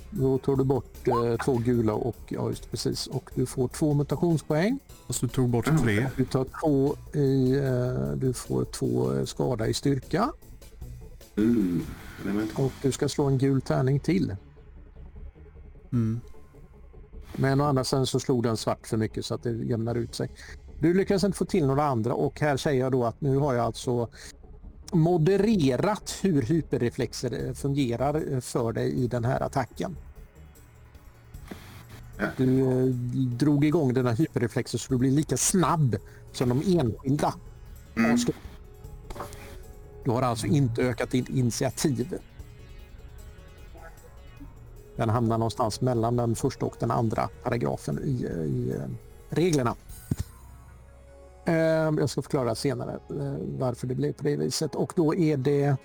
[0.09, 3.07] Då tar du bort eh, två gula och ja, just precis.
[3.07, 4.79] Och du får två mutationspoäng.
[5.07, 6.07] Fast du tog bort tre.
[6.17, 10.31] Du tar två i, eh, du får två eh, skada i styrka
[11.37, 11.81] Mm.
[12.55, 14.35] Och du ska slå en gul tärning till.
[15.91, 16.19] Mm.
[17.35, 20.15] Men å andra sidan så slog den svart för mycket så att det jämnar ut
[20.15, 20.29] sig.
[20.79, 23.53] Du lyckas inte få till några andra och här säger jag då att nu har
[23.53, 24.09] jag alltså
[24.91, 29.95] modererat hur hyperreflexer eh, fungerar eh, för dig i den här attacken.
[32.37, 32.85] Du eh,
[33.25, 35.95] drog igång dina hyperreflexer så du blir lika snabb
[36.31, 37.33] som de enskilda.
[37.97, 38.17] Mm.
[40.03, 42.17] Du har alltså inte ökat ditt initiativ.
[44.99, 48.89] Den hamnar någonstans mellan den första och den andra paragrafen i, i eh,
[49.29, 49.75] reglerna.
[51.45, 54.75] Ehm, jag ska förklara senare eh, varför det blev på det viset.
[54.75, 55.75] Och då är det,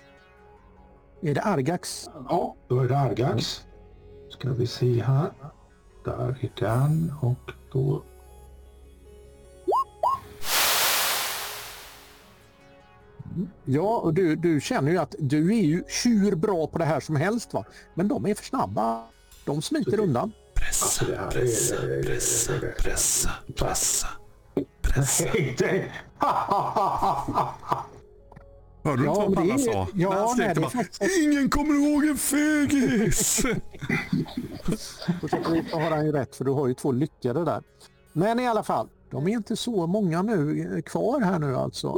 [1.21, 2.09] är det Argax.
[2.29, 3.65] Ja, då är det Argax.
[4.29, 5.31] Ska vi se här.
[6.05, 8.03] Där är den och då...
[13.65, 16.99] Ja, och du, du känner ju att du är ju hur bra på det här
[16.99, 17.53] som helst.
[17.53, 17.65] Va?
[17.93, 19.03] Men de är för snabba.
[19.45, 20.31] De smiter undan.
[20.55, 24.07] Pressa, Alltså, pressa, pressa, pressa, pressa,
[24.81, 25.25] pressa.
[28.83, 29.87] Hörde du Ja, inte vad Palla det- sa?
[29.93, 33.41] ja, nej, det bara, faktiskt- Ingen kommer ihåg en fegis!
[35.21, 37.63] På sätt och vis har han ju rätt för du har ju två lyckade där.
[38.13, 41.97] Men i alla fall, de är inte så många nu eh, kvar här nu alltså.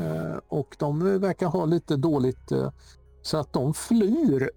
[0.00, 2.70] Eh, och de verkar ha lite dåligt eh,
[3.22, 4.50] så att de flyr.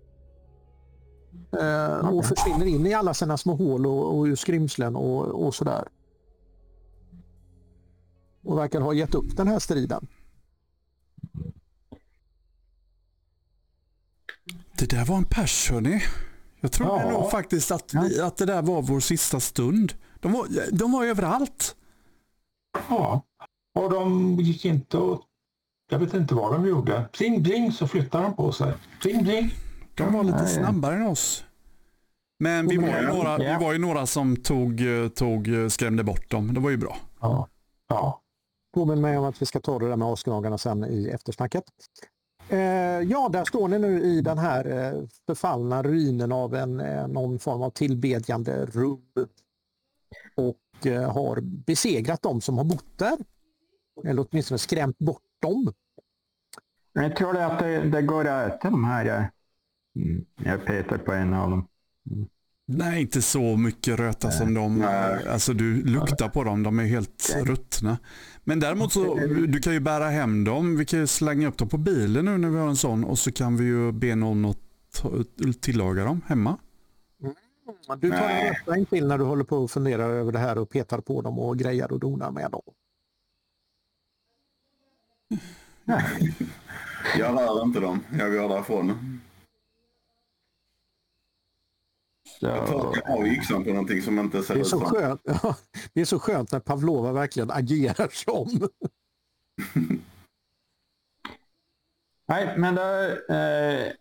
[1.59, 5.87] Eh, och försvinner in i alla sina små hål och, och skrymslen och, och sådär.
[8.43, 10.07] Och verkar ha gett upp den här striden.
[14.77, 16.01] Det där var en pers hörni.
[16.59, 17.11] Jag trodde Ja.
[17.11, 19.93] nog faktiskt att, vi, att det där var vår sista stund.
[20.19, 21.75] De var, de var överallt.
[22.89, 23.21] Ja.
[23.77, 25.21] Och de gick inte och...
[25.89, 27.09] Jag vet inte vad de gjorde.
[27.11, 28.73] Pling bling så flyttade de på sig.
[29.01, 29.53] Pling bling.
[29.95, 30.47] De var lite ja.
[30.47, 31.43] snabbare än oss.
[32.39, 36.03] Men vi var, ju några, vi var ju några som tog, eh, tog, eh, skrämde
[36.03, 36.53] bort dem.
[36.53, 36.97] Det var ju bra.
[37.21, 37.47] Ja.
[37.87, 38.21] Ja.
[38.73, 41.63] Påminn mig om att vi ska ta det där med asgnagarna sen i eftersnacket.
[42.49, 42.59] Eh,
[43.01, 47.39] ja, där står ni nu i den här eh, förfallna ruinen av en, eh, någon
[47.39, 49.01] form av tillbedjande rum.
[50.35, 53.17] Och eh, har besegrat dem som har bott där.
[54.05, 55.73] Eller åtminstone skrämt bort dem.
[56.93, 59.05] Jag tror det att det, det går att äta de här.
[59.05, 59.23] eh,
[59.95, 61.67] Mm, jag petar på en av dem.
[62.65, 64.77] Nej, inte så mycket röta som de.
[64.79, 65.27] Nej.
[65.27, 67.97] Alltså du luktar på dem, de är helt ruttna.
[68.43, 69.15] Men däremot så,
[69.47, 70.77] du kan ju bära hem dem.
[70.77, 73.19] Vi kan ju slänga upp dem på bilen nu när vi har en sån och
[73.19, 74.57] så kan vi ju be någon att
[75.61, 76.57] tillaga dem hemma.
[77.99, 78.49] Du tar en Nej.
[78.49, 81.39] röstning till när du håller på och funderar över det här och petar på dem
[81.39, 82.61] och grejar och donar med dem.
[87.17, 88.03] Jag rör inte dem.
[88.19, 89.21] Jag går därifrån.
[92.39, 94.89] Jag Så, torkar av yxan på någonting som inte ser Det är ut så som...
[94.89, 95.21] skönt,
[95.93, 98.69] det är så skönt när Pavlova verkligen agerar som.
[102.27, 102.81] nej, men då
[103.35, 103.91] eh,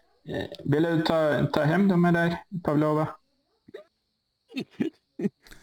[0.65, 3.09] vill du ta, ta hem dem med dig, Pavlova?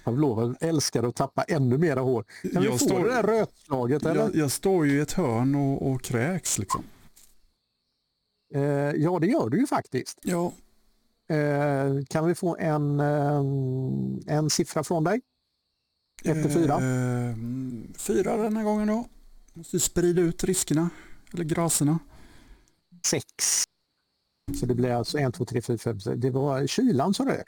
[0.04, 2.26] Pavlova älskar att tappa ännu mera hår.
[2.54, 4.06] Kan vi Jag få står- det där rötslaget?
[4.06, 4.22] Eller?
[4.22, 6.84] Jag, jag står ju i ett hörn och, och kräks liksom.
[8.56, 8.62] Eh,
[8.96, 10.20] ja, det gör du ju faktiskt.
[10.24, 10.54] Ja,
[11.28, 15.22] Eh, kan vi få en, eh, en siffra från dig?
[16.26, 16.74] Ett till fyra?
[16.76, 17.36] Eh,
[17.98, 19.06] fyra den här gången då.
[19.54, 20.90] Måste sprida ut riskerna.
[21.34, 22.00] Eller graserna.
[23.08, 23.26] Sex.
[24.60, 25.98] Så det blir alltså en, två, tre, fyra, fem.
[26.16, 27.48] Det var kylan som rök.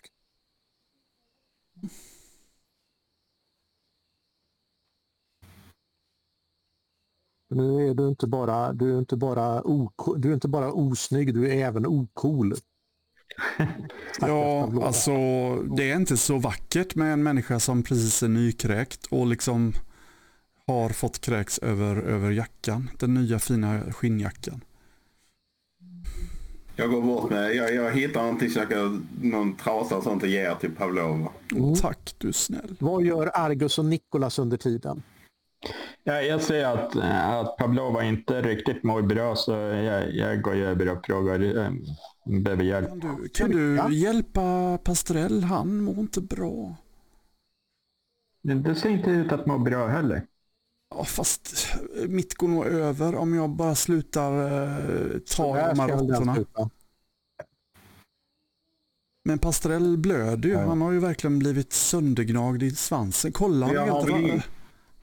[7.56, 11.34] Nu är du inte bara, du är inte bara, ok, du är inte bara osnygg,
[11.34, 12.54] du är även ocool.
[14.22, 15.12] Ja, alltså
[15.56, 19.74] det är inte så vackert med en människa som precis är nykräkt och liksom
[20.68, 22.90] har fått kräks över, över jackan.
[23.00, 24.62] Den nya fina skinnjackan.
[26.76, 30.24] Jag går bort med, jag, jag hittar någonting så jag kan, någon trasa och sånt
[30.24, 31.32] och ger till Pavlova.
[31.52, 31.76] Mm.
[31.76, 32.76] Tack, du snäll.
[32.80, 35.04] Vad gör Argus och Nikolas under tiden?
[36.04, 36.96] Ja, jag ser att,
[37.46, 41.72] att Pavlova inte riktigt mår bra så jag, jag går över och frågar eh,
[42.44, 42.90] behöver hjälp.
[42.90, 45.44] Kan du, kan du hjälpa Pastrell?
[45.44, 46.76] Han mår inte bra.
[48.42, 50.26] Det, ser inte ut att må bra heller.
[50.96, 51.68] Ja, fast
[52.08, 56.36] mitt går nog över om jag bara slutar eh, ta Där de här råttorna.
[59.28, 60.56] Men Pastrell blöder ju.
[60.56, 60.68] Ja.
[60.68, 63.32] Han har ju verkligen blivit söndergnagd i svansen.
[63.32, 64.42] Kolla, han Ja, helt, vi- ra-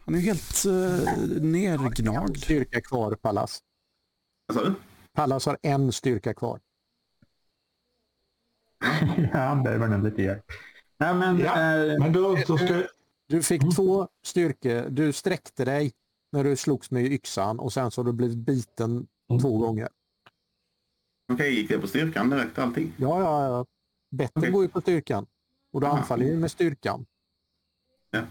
[0.05, 2.37] han är helt uh, nergnagd.
[2.39, 3.61] Styrka kvar, Pallas.
[4.47, 4.75] Vad sa du?
[5.13, 6.61] Pallas har en styrka kvar.
[9.33, 10.45] ja, han behöver nog lite hjälp.
[10.99, 12.83] Nej, men, Ja, eh, Men då, då ska...
[13.29, 13.75] Du fick Mm.
[13.75, 14.91] två styrkor.
[14.91, 15.93] Du sträckte dig
[16.33, 19.41] när du slogs med yxan och sen så har du blivit biten Mm.
[19.43, 19.89] två gånger.
[21.33, 22.93] Okej, gick det på styrkan direkt allting?
[22.97, 23.67] Ja, ja, ja.
[24.11, 24.51] Betten Okej.
[24.53, 25.27] går ju på styrkan.
[25.73, 25.99] Och du Aha.
[25.99, 27.07] anfaller ju med styrkan.
[28.11, 28.23] Ja.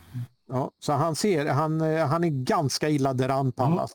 [0.52, 3.92] Ja, så han ser, han, eh, han är ganska illa däran, Pallas.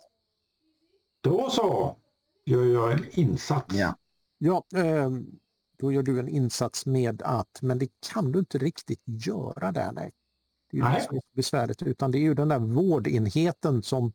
[1.21, 1.97] Då så
[2.45, 3.75] gör jag en insats.
[3.75, 3.95] Ja.
[4.39, 5.11] Ja, eh,
[5.79, 9.93] då gör du en insats med att, men det kan du inte riktigt göra där.
[9.93, 10.13] Nej.
[10.71, 11.21] Det är ju Nej.
[11.37, 14.13] besvärligt, utan det är ju den där vårdenheten som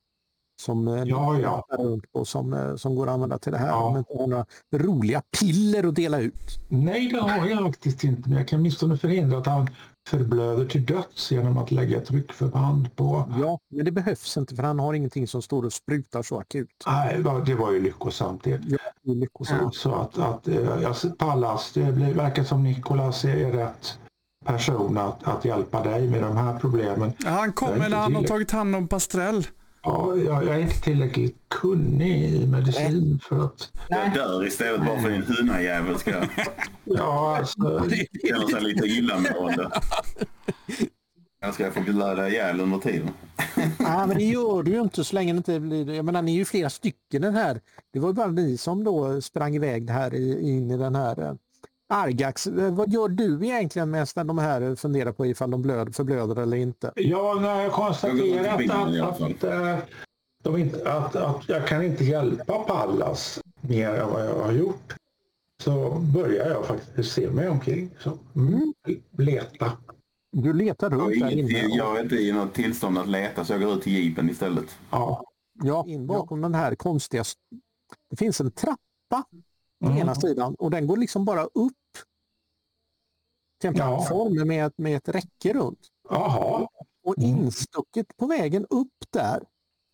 [0.62, 1.66] som eh, Ja, ja.
[1.70, 3.68] runt på som, som går att använda till det här.
[3.68, 3.84] Ja.
[3.84, 6.60] Om inte har några roliga piller att dela ut.
[6.68, 8.30] Nej, det har jag faktiskt inte.
[8.30, 9.70] Men jag kan åtminstone förhindra att han
[10.08, 13.34] förblöder till döds genom att lägga tryckförband på...
[13.42, 16.84] Ja, men det behövs inte för han har ingenting som står och sprutar så akut.
[16.88, 18.62] Nej, det var ju lyckosamt det.
[18.68, 19.76] Ja, det är lyckosamt.
[19.76, 20.48] Så att, att
[20.82, 23.98] jag ser- Pallas, det blir, verkar som Nikolas är rätt
[24.46, 27.14] person att, att hjälpa dig med de här problemen.
[27.26, 29.48] Han kommer när han har tagit hand om Pastrell.
[29.84, 33.72] Ja, jag, jag är inte tillräckligt kunnig i medicin för att...
[33.90, 36.12] Jag dör istället bara för en hunajävel ska
[36.84, 37.90] Ja, alltså,
[38.28, 39.72] känna sig lite illamående.
[41.42, 43.10] Jag ska få blöda ihjäl under tiden.
[43.80, 45.94] Ja, men det gör du ju inte så länge det inte blir...
[45.94, 47.62] Jag menar, ni är ju flera stycken den här.
[47.94, 51.38] Det var ju bara ni som då sprang iväg här in i den här
[51.92, 52.48] Argax.
[52.48, 56.58] Eh, Vad gör du egentligen medan de här funderar på ifall de blöd, förblöder eller
[56.58, 56.92] inte?
[56.96, 59.78] Ja, när jag Jag konstaterat alla att, att, eh,
[60.44, 64.96] de inte, att, att jag kan inte hjälpa Pallas mer än vad jag har gjort
[65.64, 67.90] så börjar jag faktiskt se mig omkring.
[68.00, 68.74] Så, mm,
[69.18, 69.72] leta.
[70.32, 71.76] Du letar Jag runt är, där inne.
[71.76, 74.66] jag är inte i något tillstånd att leta så jag går ut till jeepen istället.
[74.90, 75.24] Ja.
[75.64, 77.24] Ja, in bakom den här konstiga...
[78.10, 79.24] Det finns en trappa
[79.82, 79.98] Mm.
[79.98, 81.74] ena sidan och den går liksom bara upp
[83.62, 84.30] till en Ja.
[84.46, 85.88] med, ett- med ett räcke runt.
[86.10, 86.68] Jaha.
[87.04, 87.30] Och Mm.
[87.38, 89.44] instucket på vägen upp där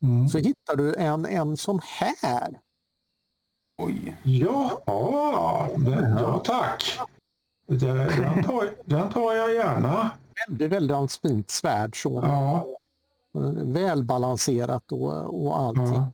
[0.01, 0.29] Mm.
[0.29, 2.59] så hittar du en, en sån här.
[3.77, 4.17] Oj.
[4.23, 6.99] Ja, ja, men, ja tack.
[7.67, 10.11] Den, tar, den tar jag gärna.
[10.47, 12.01] Väldigt, väldigt fint svärd.
[12.03, 12.09] Så.
[12.23, 12.65] Ja,
[13.63, 15.85] Välbalanserat och, och allting.
[15.93, 16.11] ja.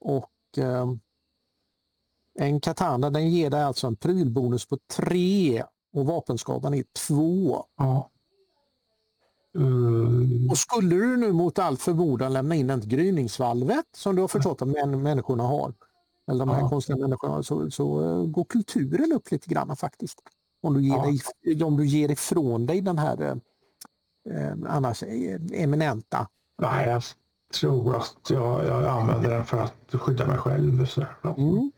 [0.00, 0.86] Och eh,
[2.38, 7.64] en katana den ger dig alltså en prylbonus på tre och vapenskadan är två.
[7.76, 8.10] ja.
[9.58, 14.28] Uh, Och skulle du nu mot all förmodan lämna in ett gryningsvalvet som du har
[14.28, 15.72] förstått att män, människorna har,
[16.30, 16.68] eller de här Ja.
[16.68, 20.18] konstiga människorna, så, så eh, går kulturen upp lite grann faktiskt.
[20.62, 21.12] Om du ger, Ja.
[21.44, 23.36] dig, om du ger ifrån dig den här eh,
[24.46, 26.28] eh, annars eh, eminenta.
[26.62, 27.02] nej, jag
[27.60, 30.86] tror att jag, jag använder den för att skydda mig själv.
[30.86, 31.04] Så.
[31.36, 31.72] Mm.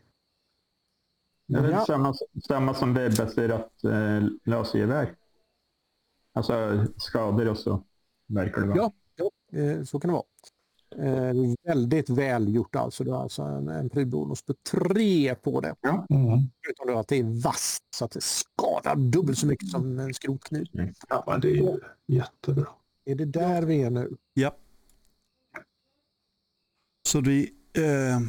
[1.47, 1.85] Det är väl Ja.
[1.85, 2.13] samma,
[2.47, 5.15] samma som webbaserat eh, lasergevär.
[6.33, 7.83] Alltså skador och så,
[8.27, 8.91] verkar det vara.
[9.15, 9.31] Ja.
[9.59, 10.23] Eh, så kan det vara.
[10.95, 11.33] Eh,
[11.63, 13.03] väldigt välgjort alltså.
[13.03, 15.75] Du har alltså en, en prylbonus på tre på det.
[15.83, 16.39] Mm.
[16.69, 20.13] Utan då att det är vasst så att det skadar dubbelt så mycket som en
[20.13, 20.67] skrotkniv.
[21.09, 22.67] ja, men det är ju jättebra.
[23.05, 24.15] Är det där vi är nu?
[24.33, 24.55] Ja.
[27.07, 28.19] Så vi, eh,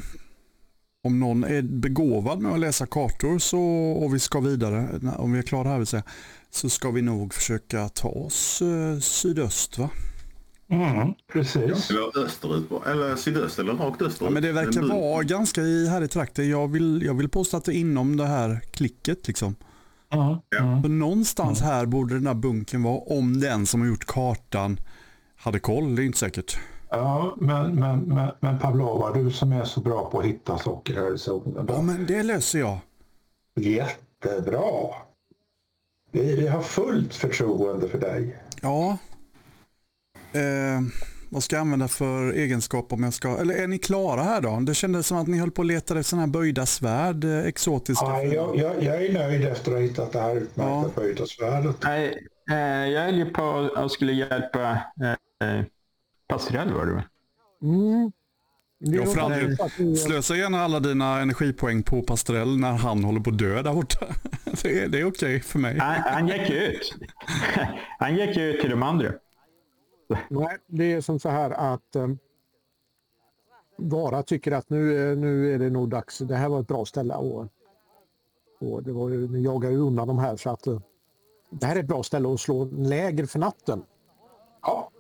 [1.05, 3.61] om någon är begåvad med att läsa kartor så,
[3.93, 6.03] och vi ska vidare, om vi är klara här vill säga,
[6.51, 9.91] så ska vi nog försöka ta oss eh, sydöst va?
[10.71, 11.15] Mm.
[11.33, 11.91] Precis.
[11.91, 14.29] Eller österut, eller sydöst eller rakt österut.
[14.29, 16.49] Ja, men det verkar Men vara ganska i här i trakten.
[16.49, 19.57] Jag vill, jag vill påstå att det är inom det här klicket liksom.
[20.11, 20.43] Ja.
[20.61, 20.83] Mm.
[20.83, 24.81] Så någonstans här borde den här bunken vara om den som har gjort kartan
[25.37, 25.97] hade koll.
[25.97, 26.59] Det är inte säkert.
[26.91, 30.95] Ja, men, men, men, men Pavlova, du som är så bra på att hitta saker
[30.95, 31.67] här i zonen.
[31.69, 32.79] Ja men det löser jag.
[33.57, 34.95] jättebra.
[36.13, 38.37] Vi, vi har fullt förtroende för dig.
[38.63, 38.99] Ja.
[40.33, 40.81] Eh,
[41.31, 43.39] vad ska jag använda för egenskap om jag ska...
[43.39, 44.61] Eller är ni klara här då?
[44.61, 47.39] Det kändes som att ni höll på att leta efter sådana här böjda svärd, eh,
[47.39, 48.07] exotiska.
[48.07, 50.91] Ja, jag, jag, jag är nöjd efter att ha hittat det här utmärkta Ja.
[50.97, 51.77] böjda svärdet.
[51.85, 52.57] Nej, eh,
[52.89, 54.71] jag höll ju på att skulle hjälpa
[55.43, 55.63] eh,
[56.29, 57.05] eh, Pastrell var det va?
[57.63, 58.13] Mm.
[58.79, 59.57] Ja, är för all nog del.
[59.57, 63.39] så att vi- Slösa gärna alla dina energipoäng på Pastrell när han håller på att
[63.39, 64.07] dö där borta.
[64.63, 65.79] Det är, det är okej för mig.
[65.79, 66.95] Han, han gick ju ut.
[67.99, 69.13] han gick ju ut till de andra.
[70.29, 72.19] Nej, det är som så här att um,
[73.77, 76.19] Vara tycker att nu, eh, nu är det nog dags.
[76.19, 77.47] Det här var ett bra ställe och,
[78.61, 80.81] och det var, ju- ni jagar ju undan de här så att eh,
[81.51, 83.83] det här är ett bra ställe att slå läger för natten.
[84.63, 84.91] Ja,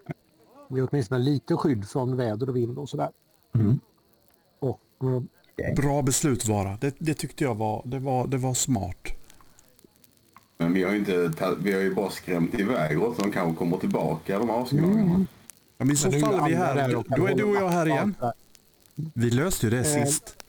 [0.68, 3.10] Det är åtminstone lite skydd från väder och vind och sådär.
[3.54, 3.80] Mm.
[4.58, 5.22] Och, eh,
[5.76, 6.78] Bra beslut vara.
[6.80, 9.08] Det, det tyckte jag var, det var, det var smart.
[10.58, 13.16] Men vi har ju, inte, vi har ju bara skrämt iväg oss.
[13.16, 15.26] De kanske kommer tillbaka de avskrivningarna.
[15.78, 16.90] Ja, men i så fall är vi här.
[16.90, 18.14] kan Då är du och jag här igen.
[18.94, 20.44] Vi löste ju det Eh, sist.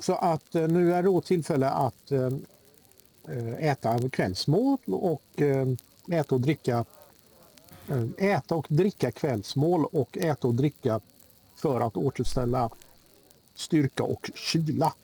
[0.00, 2.12] Så att eh, nu är det då tillfälle att
[3.58, 5.42] äta kvällsmål och
[6.10, 6.84] äta och dricka.
[7.88, 11.00] Eh, Äta och dricka kvällsmål och äta och dricka
[11.56, 12.70] för att återställa
[13.54, 14.94] styrka och kyla.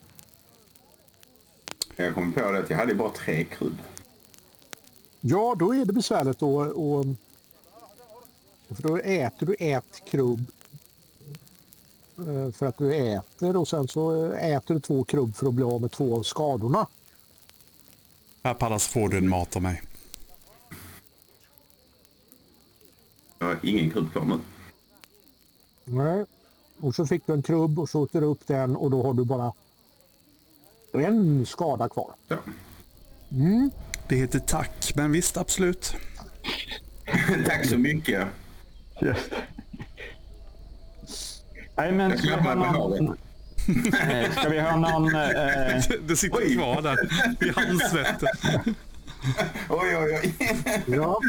[1.97, 3.79] Jag kom på det att jag hade bara tre krydd.
[5.21, 6.61] Ja, då är det besvärligt då.
[6.61, 7.05] Och,
[8.69, 10.47] för då äter du ett krubb
[12.19, 15.65] eh, för att du äter och sen så äter du två krubb för att bli
[15.65, 16.87] av med två av skadorna.
[18.43, 19.83] Här Pallas får du en mat av mig.
[23.43, 24.39] Jag har ingen krydd kvar nu.
[25.85, 26.25] Nej.
[26.81, 29.15] Och så fick du en krubb och så åt du upp den och då har
[29.15, 29.53] du bara
[30.93, 32.15] en skada kvar.
[32.29, 32.37] Ja.
[34.09, 35.95] Det heter tack, men visst absolut.
[37.47, 38.29] Tack så mycket.
[39.01, 39.31] Just.
[41.77, 43.17] Nej, men ska vi ha någon...
[44.01, 45.15] Eh, Ska vi ha någon...
[45.15, 46.55] Eh, Det sitter Oj.
[46.57, 46.99] kvar där
[47.47, 48.29] i handsvetten.
[49.69, 50.35] Oj, oj, oj.
[50.87, 51.21] Ja,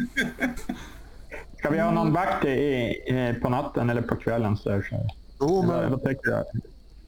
[1.61, 4.57] ska vi ha någon vakt i, eh, på natten eller på kvällen?
[4.57, 5.09] Så här, så.
[5.39, 6.61] jo, Vad, men vad tycker du?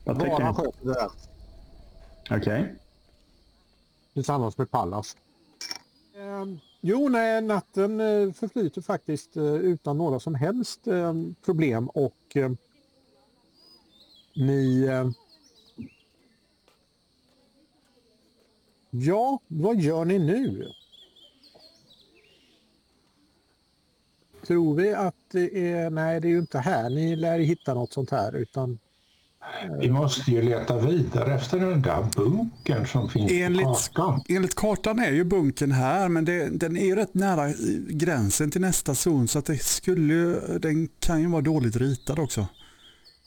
[0.04, 0.54] Vad tycker bara du?
[0.54, 1.10] sköter det
[2.36, 2.76] Okej.
[4.14, 5.18] tillsammans med Pallas.
[6.18, 11.14] Ehm, jo, nej, natten eh, förflyter faktiskt eh, utan några som helst eh,
[11.46, 12.52] problem och eh,
[14.36, 14.84] ni...
[14.84, 15.10] Eh,
[18.90, 20.72] ja, vad gör ni nu?
[24.48, 25.90] Tror vi att det är...
[25.90, 26.90] Nej, det är ju inte här.
[26.90, 28.80] Ni lär hitta något sånt här utan...
[29.80, 34.22] vi måste ju leta vidare efter den där bunkern som finns Enligt, på kartan.
[34.30, 37.54] enligt kartan är ju bunken här, men det, den är ju rätt nära eh,
[37.90, 42.20] gränsen till nästa zon, så att det skulle ju, den kan ju vara dåligt ritad
[42.20, 42.48] också.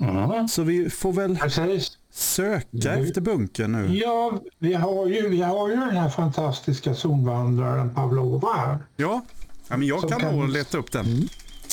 [0.00, 0.48] Mm.
[0.48, 1.98] Så vi får väl Precis.
[2.12, 3.04] söka Mm.
[3.04, 3.96] efter bunken nu.
[3.96, 8.78] Ja, vi har, ju, vi har ju den här fantastiska zonvandraren Pavlova här.
[8.96, 9.22] Ja,
[9.68, 11.28] ja men jag kan kan- nog leta upp den.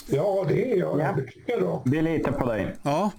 [0.07, 1.09] Ja, det är jag Ja.
[1.09, 1.81] övertygad om.
[1.85, 2.75] Vi litar på dig.
[2.83, 3.11] Ja.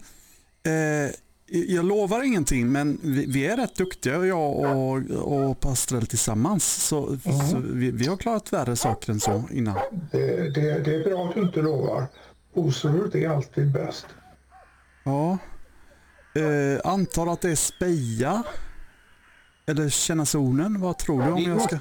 [0.67, 1.11] Eh,
[1.47, 6.65] jag lovar ingenting, men vi, vi är rätt duktiga, jag och, och Pastrell tillsammans.
[6.87, 7.19] Så,
[7.51, 9.75] så vi, vi har klarat värre saker än så innan.
[10.13, 12.07] Det, det, det är bra att du inte lovar.
[12.55, 14.07] Osurret är alltid bäst.
[15.05, 15.39] Ja.
[16.41, 18.43] Eh, antar att det är speja.
[19.67, 20.81] Eller känna zonen.
[20.81, 21.79] Vad tror du om jag ska...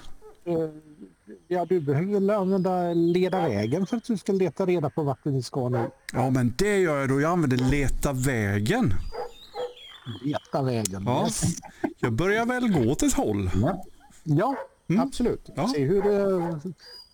[1.53, 5.25] Ja, du behöver väl använda leda vägen för att du ska leta reda på vart
[5.25, 5.89] ni ska nu.
[6.13, 7.21] Ja, men det gör jag då.
[7.21, 8.93] Jag använder leta vägen.
[10.23, 11.03] Leta vägen.
[11.05, 11.23] Ja.
[11.23, 11.43] Yes.
[11.99, 13.49] Jag börjar väl gå åt ett håll.
[14.23, 14.55] Ja,
[14.99, 15.49] absolut.
[15.55, 15.67] Ja.
[15.67, 16.57] Se hur, eh,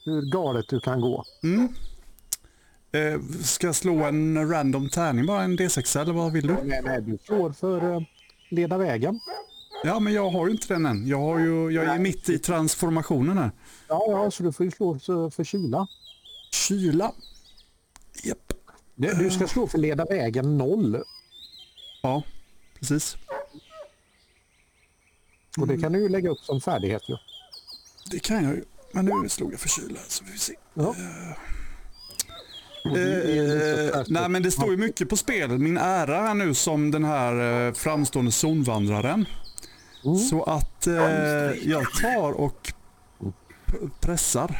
[0.06, 1.24] hur galet du kan gå.
[2.92, 5.44] Eh, ska jag slå en random tärning bara?
[5.44, 6.58] En D6 eller vad vill du?
[6.64, 8.02] Nej, nej, du slår för eh,
[8.50, 9.20] leda vägen.
[9.84, 11.08] Ja, men jag har ju inte den än.
[11.08, 13.52] Jag, har ju, jag är mitt i transformationen här.
[13.90, 15.88] Ja, ja, så du får ju slå för, kyla.
[16.52, 17.12] Kyla.
[18.24, 18.54] Japp.
[18.96, 21.04] Du, du ska slå för leda vägen noll.
[22.02, 22.24] Ja,
[22.80, 23.18] precis.
[25.58, 27.10] Och det kan du ju lägga upp som färdighet.
[27.10, 27.16] Ju.
[28.12, 28.64] Det kan jag ju.
[28.92, 30.56] Men nu slog jag för kyla så vi får se.
[30.74, 30.96] Ja.
[32.86, 35.60] Eh, nej men det står ju mycket på spel.
[35.60, 39.26] Min ära här nu som den här eh, framstående zonvandraren.
[40.30, 40.96] Så att eh,
[41.64, 42.74] jag tar och
[44.02, 44.58] pressar.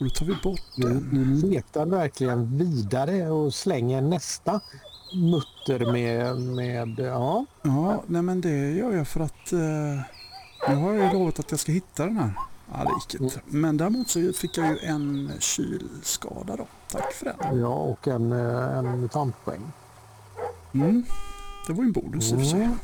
[0.00, 1.40] Och då tar vi bort den.
[1.40, 4.60] du letar verkligen vidare och slänger nästa
[5.14, 6.40] mutter med...
[6.40, 7.44] med ja.
[7.62, 9.58] Ja, nej men det gör jag för att eh,
[10.68, 12.32] Nu har jag ju lovat att jag ska hitta den här.
[12.72, 13.40] Ja, det gick inte.
[13.46, 16.66] Men däremot så fick jag ju en kylskada då.
[16.90, 17.58] Tack för den.
[17.60, 19.72] Ja, och en, eh, en mutantpoäng.
[20.74, 21.04] Mm.
[21.66, 22.62] Det var ju en bonus i och för sig.
[22.62, 22.78] Mm.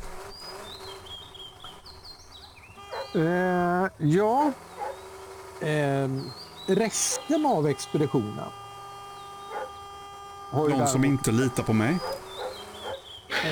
[3.15, 4.53] Eh, ja.
[5.61, 6.09] Eh,
[6.67, 8.51] resten av expeditionen.
[10.53, 11.99] Någon som inte litar på mig.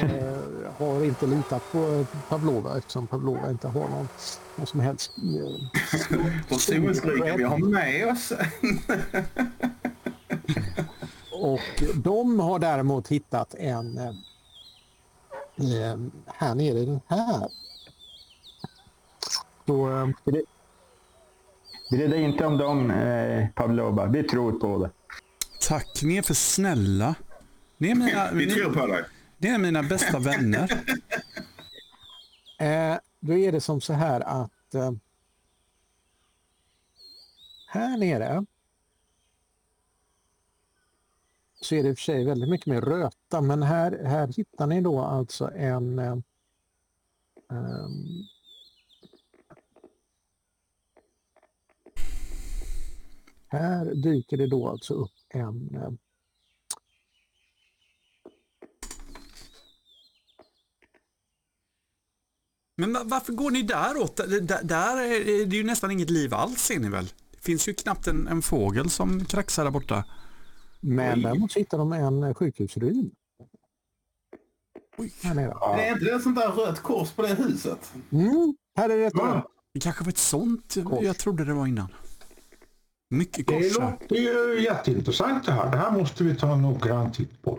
[0.02, 0.38] eh,
[0.78, 4.08] har inte litat på Pavlova eftersom Pavlova inte har någon,
[4.56, 5.12] någon som helst...
[6.48, 8.32] Solstryken vi har med oss.
[11.32, 13.98] och de har däremot hittat en...
[13.98, 14.08] Eh,
[15.56, 17.48] eh, här nere i den här.
[19.66, 20.08] Så, eh,
[21.90, 24.06] Bry dig inte om dem, eh, Pavlova.
[24.06, 24.90] Vi tror på det.
[25.68, 27.14] Tack, ni är för snälla.
[27.78, 29.04] Ni är mina, Vi ni, tror på dig.
[29.38, 30.70] ni är mina bästa vänner.
[32.58, 34.92] Eh, då är det som så här att eh,
[37.66, 38.46] här nere
[41.60, 44.66] så är det i och för sig väldigt mycket mer röta men här, här hittar
[44.66, 46.16] ni då alltså en eh,
[53.52, 55.90] här dyker det då alltså upp en eh,
[62.76, 64.16] Men va- varför går ni däråt?
[64.62, 67.06] Där, är det ju nästan inget liv alls ser ni väl?
[67.30, 70.04] Det finns ju knappt en, en fågel som kraxar där borta.
[70.80, 71.22] men Oj.
[71.22, 73.10] däremot hittar de en eh, sjukhusruin.
[74.98, 75.14] Oj.
[75.22, 75.54] Här nere.
[75.76, 77.92] Det är inte det sånt där rött kors på det huset?
[78.12, 79.48] Mm, här är det ett Ja.
[79.74, 81.04] Det kanske var ett sånt Kors.
[81.04, 81.88] jag trodde det var innan.
[83.12, 83.90] Mycket Det kors här.
[84.00, 85.70] låter ju jätteintressant det här.
[85.70, 87.58] Det här måste vi ta en noggrann titt på.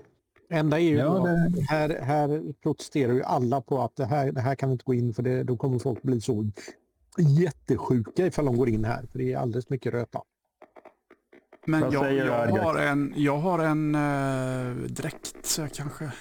[0.50, 4.42] Enda är ju Ja, det- här, här protesterar ju alla på att det här, det
[4.42, 6.46] här kan vi inte gå in för det, då kommer folk bli så
[7.18, 9.06] jättesjuka ifall de går in här.
[9.12, 10.22] För det är alldeles mycket röta.
[11.66, 16.12] Men jag, jag har en, jag har en uh, dräkt så jag kanske...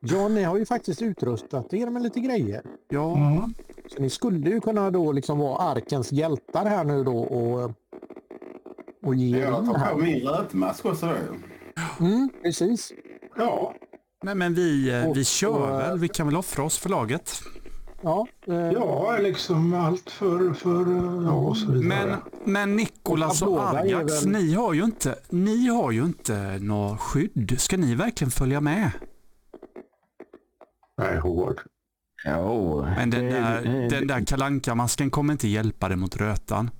[0.00, 2.62] Ja, ni har ju faktiskt utrustat er med lite grejer.
[2.88, 3.54] Ja, Mm.
[3.96, 7.72] Så ni skulle ju kunna då liksom vara arkens hjältar här nu då och,
[9.06, 11.14] och ge Jag in tar på min rötmask också.
[12.00, 12.92] Mm, precis.
[13.36, 13.74] Ja,
[14.22, 15.98] nej men vi, eh, vi Och- kör och, väl.
[15.98, 17.30] Vi kan väl offra oss för laget.
[18.02, 20.86] Ja, eh, ja liksom allt för, för
[21.24, 22.06] ja, och så vidare.
[22.06, 26.58] Men, men Nikolas och är Argax, väl- ni har ju inte, ni har ju inte
[26.60, 27.54] något skydd.
[27.58, 28.90] Ska ni verkligen följa med?
[30.96, 31.60] Nej, hård.
[32.24, 36.70] Jo, Men den där, den där kalankamasken kommer inte hjälpa dig mot rötan.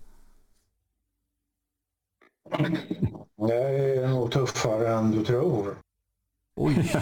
[3.49, 3.55] Det
[4.03, 5.77] är nog tuffare än du tror.
[6.57, 6.93] Oj.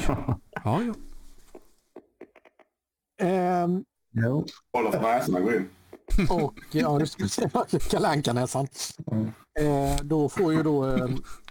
[0.65, 0.95] Ja, ja.
[3.27, 4.47] ehm, Jo.
[4.73, 5.69] Håller för näsorna går in.
[6.31, 7.49] Och ja, du ska se
[7.91, 8.67] kalankanäsan.
[9.12, 9.33] Mm.
[9.61, 11.03] Eh, då får ju då eh,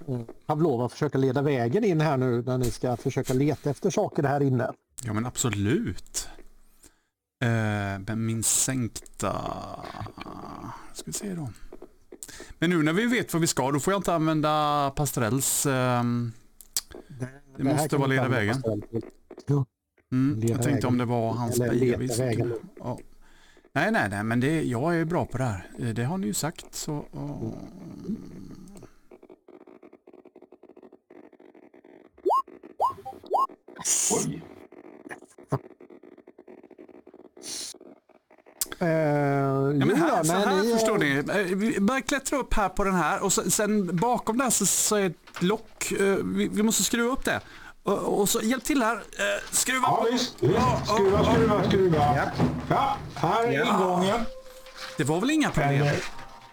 [0.07, 4.23] eh, Pavlova försöka leda vägen in här nu när ni ska försöka leta efter saker
[4.23, 4.71] här inne.
[5.05, 6.29] Ja men absolut.
[7.43, 9.35] Eh, men min sänkta...
[10.93, 11.49] Ska vi se då.
[12.59, 15.65] Men nu när vi vet vad vi ska, då får jag inte använda Pastrells...
[15.65, 16.31] ehm,
[17.57, 18.63] Det måste här kan vara leda vägen.
[20.11, 22.09] Mm, Leda jag tänkte om det var hans vägen.
[22.79, 22.99] Ja.
[23.75, 25.71] Nej, nej, nej, men det, jag är bra på det här.
[25.79, 26.75] Eh, Det har ni ju sagt.
[26.75, 27.53] Så, och,
[34.11, 34.42] Oj.
[38.83, 38.89] Eh,
[39.79, 41.17] ja, men här, då, så här ni, förstår ni.
[41.17, 44.65] Eh, Vi börjar klättra upp här på den här och så, sen bakom där så,
[44.65, 45.91] så är ett lock.
[45.91, 47.39] Eh, Vi, vi måste skruva upp det.
[47.83, 48.95] Och, och så hjälp till här.
[48.95, 49.01] Eh,
[49.51, 50.35] Skruva Ja, visst.
[50.39, 50.53] visst.
[50.85, 52.31] Skruva, skruva, skruva.
[52.69, 54.19] Ja, här är ingången.
[54.97, 55.69] Det var väl inga problem.
[55.81, 55.95] Eller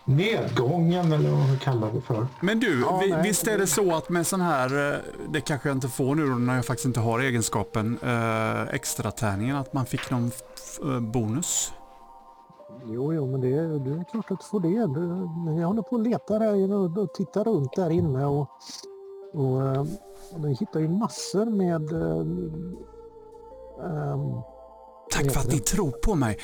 [0.05, 2.27] nedgången eller vad vi kallar det för.
[2.41, 3.23] Men du, Ja, vi, nej.
[3.23, 6.35] visst är det så att med sån här, det kanske jag inte får nu då
[6.35, 10.31] när jag faktiskt inte har egenskapen, eh, extra tärningen att man fick någon
[11.01, 11.73] bonus?
[12.85, 14.69] Jo, jo, men det, det är klart att du får det.
[14.69, 18.49] Du, jag håller på och letar här och, och tittar runt där inne och,
[19.33, 19.85] och, eh,
[20.33, 22.21] och ni hittar ju massor med eh,
[23.87, 24.43] ehm,
[25.11, 26.39] Tack för att ni tror på mig.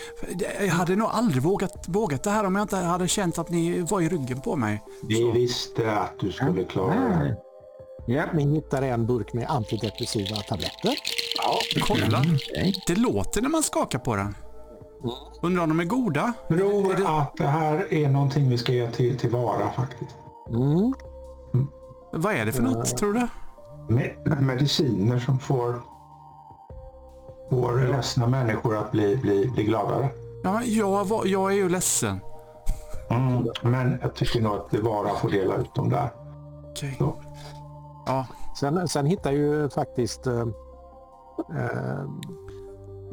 [0.61, 3.81] Jag hade nog aldrig vågat, vågat det här om jag inte hade känt att ni
[3.81, 4.83] var i ryggen på mig.
[5.03, 7.37] Vi visste att du skulle klara det.
[8.07, 8.25] Ja.
[8.35, 10.95] Ni hittar en burk med antidepressiva tabletter.
[11.81, 12.75] Kolla, Okej.
[12.87, 14.35] det låter när man skakar på den.
[15.43, 16.33] Undrar om de är goda?
[16.49, 20.17] tror att det här är någonting vi ska ge till, tillvara faktiskt.
[20.49, 20.95] Mm.
[22.13, 23.29] Vad är det för något, tror du?
[23.95, 25.83] Med, mediciner som får,
[27.51, 30.09] får ledsna människor att bli, bli, bli gladare.
[30.43, 32.21] Ja, men jag, var, jag är ju ledsen.
[33.11, 33.47] Mm.
[33.63, 36.11] Men jag tycker nog att det bara får dela ut dem där.
[36.71, 36.97] Okej.
[36.99, 37.15] Så.
[38.07, 38.27] Ja,
[38.57, 40.41] Sen, sen hittar ju faktiskt eh,
[41.51, 42.05] eh,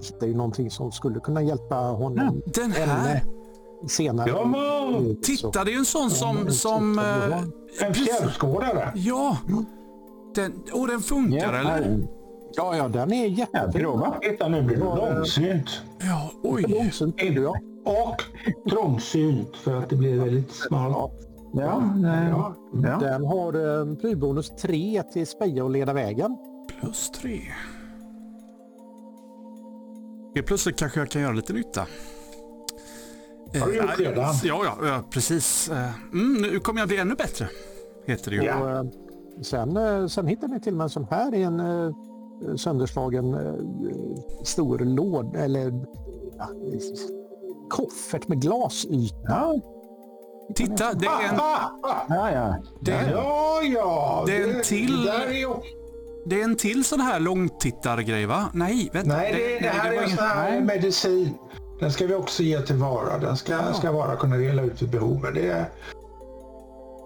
[0.04, 2.86] hittar ju någonting som skulle kunna hjälpa honom den här.
[2.88, 3.22] henne
[3.88, 4.30] senare.
[4.30, 6.52] Ja, men Titta, det är ju en sån som...
[6.52, 8.92] som eh, en fjällskådare.
[8.96, 9.38] ja.
[10.36, 12.08] Den, och den funkar eller?
[12.56, 13.82] Ja, ja, den är Ja, jättefin.
[13.82, 14.16] prova.
[14.22, 15.82] Titta nu blir det långsynt.
[16.00, 16.66] Ja, oj.
[16.68, 17.56] Långsynt blir det, ja.
[17.86, 18.24] Och
[18.72, 21.12] trångsynt för att det blir väldigt smalt.
[21.54, 22.30] Ja, nej.
[22.30, 22.56] Ja.
[22.84, 22.98] ja.
[23.00, 26.38] Den har eh, prylbonus 3 till speja och leda vägen.
[26.80, 27.40] Plus tre.
[30.36, 31.88] Helt plötsligt kanske jag kan göra lite nytta.
[33.60, 34.34] Har du gjort redan?
[34.44, 35.70] Ja, ja, ja precis.
[35.70, 37.50] Eh, Mm, nu kommer jag bli ännu bättre.
[38.08, 38.44] Heter det ju.
[38.44, 38.70] Ja.
[38.80, 38.84] Eh,
[39.42, 41.62] sen, eh, sen hittar ni till och med en sån här i en
[42.58, 43.38] sönderslagen
[44.44, 45.86] stor låd eller
[46.38, 46.50] ja,
[47.70, 49.16] koffert med glasyta.
[49.26, 49.56] Ja,
[50.56, 51.72] Titta, det är en, ja.
[52.10, 52.56] ja.
[52.82, 54.24] det är, ja, ja.
[54.28, 55.83] Det är en till- Det där är.
[56.26, 58.46] Det är en till sån här långtittargrej va?
[58.54, 59.16] Nej, vänta.
[59.18, 61.38] Nej, det, det här var är en ingen- sån här medicin.
[61.80, 63.18] Den ska vi också ge till vara.
[63.18, 65.20] Den ska, ska vara kunna dela ut vid behov.
[65.22, 65.66] Men det är,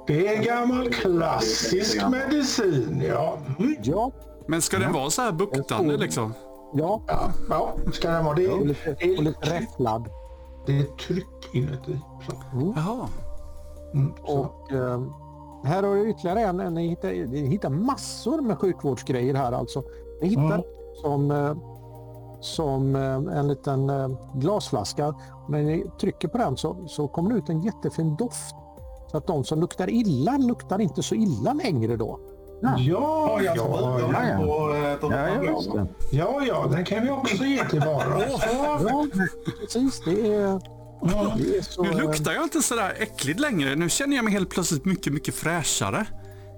[0.07, 3.03] det är en gammal klassisk medicin.
[3.07, 3.38] Ja.
[3.59, 3.76] Mm.
[3.84, 4.11] Ja,
[4.47, 6.34] Men ska den vara så här buktande liksom?
[6.74, 7.01] ja.
[7.07, 8.36] Ja, ja, ska den vara.
[8.36, 10.09] Det Och är, lite, det och lite räfflad.
[10.65, 11.99] det är tryck inuti.
[12.28, 12.34] Så.
[12.76, 13.07] Jaha.
[13.93, 14.32] Mm, så.
[14.34, 15.01] Och eh,
[15.64, 16.60] här har du ytterligare en.
[16.60, 19.84] en ni, hittar, ni hittar massor med sjukvårdsgrejer här alltså.
[20.22, 20.62] Ni hittar Mm.
[21.01, 21.55] som, eh,
[22.41, 25.16] som eh, en liten eh, glasflaska.
[25.49, 28.55] När ni trycker på den så, så kommer det ut en jättefin doft.
[29.12, 32.20] Så att de som luktar illa luktar inte så illa längre då.
[32.62, 33.55] Ja, ja, ja,
[36.12, 38.03] ja, ja, den kan vi också ge till vara.
[38.89, 39.05] Ja,
[39.60, 40.01] precis.
[40.05, 40.62] Det är,
[41.02, 41.38] Ja.
[41.62, 41.84] så...
[41.84, 43.76] Nu luktar jag inte sådär äckligt längre.
[43.76, 46.06] Nu känner jag mig helt plötsligt mycket, mycket fräschare.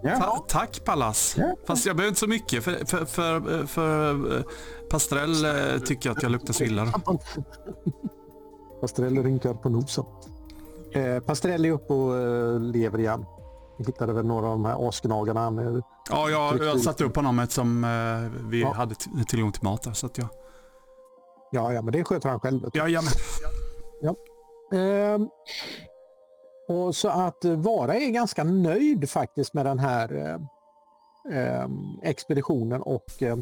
[0.03, 0.15] Ja.
[0.19, 1.35] Ta tack Pallas.
[1.37, 1.55] Ja.
[1.67, 4.43] Fast jag behöver inte så mycket för, för, för, för eh,
[4.89, 6.85] Pastrell eh, tycker att jag luktar så illa.
[8.81, 10.05] Pastrell rynkar på nosen.
[10.91, 13.25] Eh, Pastrell är uppe och eh, lever igen.
[13.77, 15.49] Vi hittade väl några av de här asgnagarna.
[15.51, 18.73] Med, Ja, jag, jag satte upp honom eftersom eh, vi Ja.
[18.73, 18.95] hade
[19.27, 19.93] tillgång till mat där.
[19.93, 20.27] Så att jag,
[21.51, 22.69] ja, ja, men det sköter han själv.
[22.73, 23.11] ja, ja, men,
[24.09, 24.15] Ehm,
[26.69, 30.39] och så att eh, Vara är ganska nöjd faktiskt med den här eh,
[31.37, 33.37] ehm, expeditionen och eh,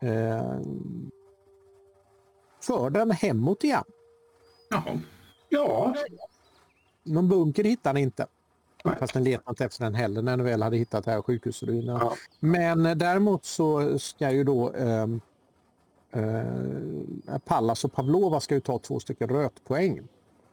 [0.00, 1.10] ehm,
[2.62, 3.84] för den hemåt igen.
[4.70, 5.00] Jaha.
[5.48, 5.94] ja,
[7.02, 8.26] Någon bunker hittar ni inte.
[8.84, 8.96] Nej.
[8.98, 11.98] Fast den letade inte efter den heller när ni väl hade hittat det här sjukhusruinerna.
[12.02, 12.14] Ja.
[12.40, 15.20] Men eh, däremot så ska ju då ehm,
[16.10, 20.08] eh, Pallas och Pavlova ska ju ta två stycken rötpoäng.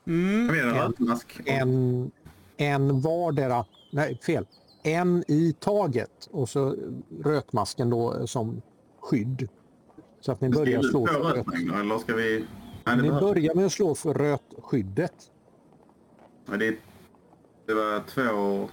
[0.08, 1.41] Mm, rötmask.
[1.45, 2.12] En,
[2.58, 4.45] en vardera, nej fel,
[4.84, 6.76] en i taget och så
[7.24, 8.62] rötmasken då som
[8.99, 9.49] skydd.
[10.20, 11.47] Så att ni börjar Skriv ut slå för röt,
[11.80, 12.45] eller ska vi...
[12.86, 13.22] Nej, ni behövs.
[13.22, 15.14] börjar med att slå för rötskyddet.
[16.45, 16.78] Nej, det,
[17.66, 18.70] det var två...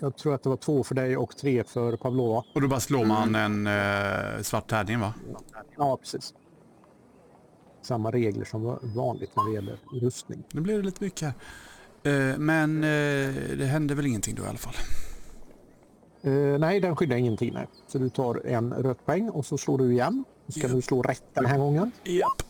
[0.00, 2.44] Jag tror att det var två för dig och tre för Pavlova.
[2.54, 5.14] och då bara slår man en eh, svart tärning va?
[5.76, 6.34] Ja, precis.
[7.88, 10.42] Samma regler som var vanligt när det gäller rustning.
[10.52, 11.34] Nu blir det lite mycket här.
[12.32, 14.74] Eh, men eh, det hände väl ingenting då i alla fall.
[16.22, 17.52] Eh, nej, den skyddar ingenting.
[17.54, 17.66] Nej.
[17.86, 20.24] Så du tar en rötpoäng och så slår du igen.
[20.48, 20.68] Ska Ja.
[20.74, 21.90] du slå rätt den här gången.
[22.04, 22.42] Japp.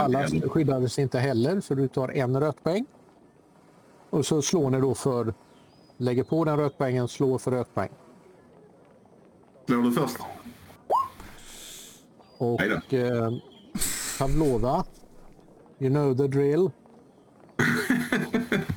[0.00, 0.48] Alla igen.
[0.50, 2.86] skyddades inte heller så du tar en rötpoäng.
[4.10, 5.34] Och så slår ni då för,
[5.96, 7.90] lägger på den rötpoängen, slår för rötpoäng.
[9.66, 10.16] Slår du först?
[12.40, 13.30] Och eh,
[14.18, 14.84] Pavlova,
[15.78, 16.70] you know the drill.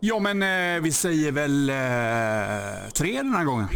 [0.00, 3.68] Ja men eh, vi säger väl eh, tre den här gången.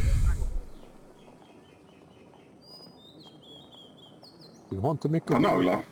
[4.71, 5.85] Du har inte mycket Ja, naglar.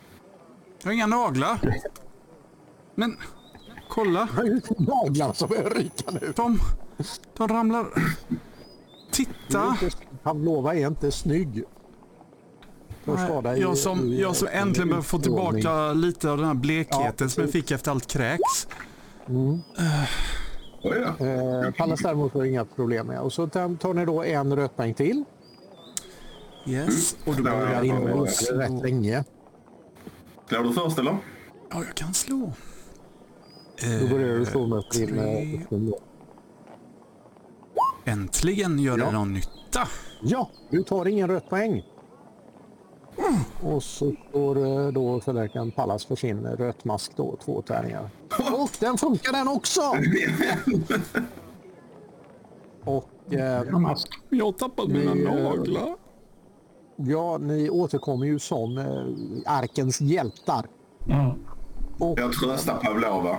[0.79, 1.81] Jag har inga naglar.
[2.95, 3.17] Men
[3.89, 4.29] kolla.
[4.31, 6.33] Jag har ju naglarna som börjar ryka nu.
[6.37, 6.59] De,
[7.37, 7.87] de ramlar.
[9.17, 9.77] Du är Titta.
[9.83, 11.63] inte- Pavlova är inte snygg.
[13.57, 17.15] Jag som, i- jag som i- äntligen börjar få tillbaka lite av den här blekheten
[17.19, 18.67] Ja, som jag fick efter allt kräks.
[19.27, 19.59] Då.
[21.19, 23.21] Eh, Pallas däremot har inga problem med.
[23.21, 25.25] Och så tar ni då en rötpoäng till.
[26.67, 27.17] Yes.
[27.27, 28.59] Och då Ja, Där börjar inne och ja.
[28.59, 29.25] rätt länge.
[30.49, 31.17] Slår du först eller?
[31.71, 32.53] Ja, jag kan slå.
[34.01, 35.61] Då börjar du slå med din eh.
[38.05, 39.11] Äntligen gör det Ja.
[39.11, 39.89] någon nytta.
[40.23, 41.83] Ja, du tar ingen rött poäng.
[43.63, 48.11] Och så får eh, då förläkaren Pallas för sin rött mask då, två tärningar.
[48.53, 49.81] Och den funkar den också!
[52.85, 53.39] Och eh,
[54.31, 55.97] Jag har tappat mina Det, eh, naglar.
[56.97, 59.05] ja, ni återkommer ju som eh,
[59.55, 60.67] arkens hjältar.
[61.99, 63.37] Och Jag tröstar Pavlova.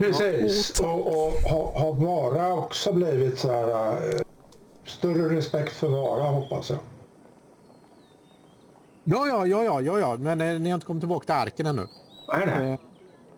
[0.00, 0.80] Precis.
[0.80, 3.92] Och, och har, har Vara också blivit så här...
[3.92, 4.20] eh,
[4.86, 6.78] Större respekt för Vara hoppas jag.
[9.04, 10.16] Ja, ja, ja, ja, ja, ja.
[10.18, 11.86] men eh, ni har inte kommit tillbaka till arken ännu.
[12.32, 12.68] Är det?
[12.68, 12.78] Eh,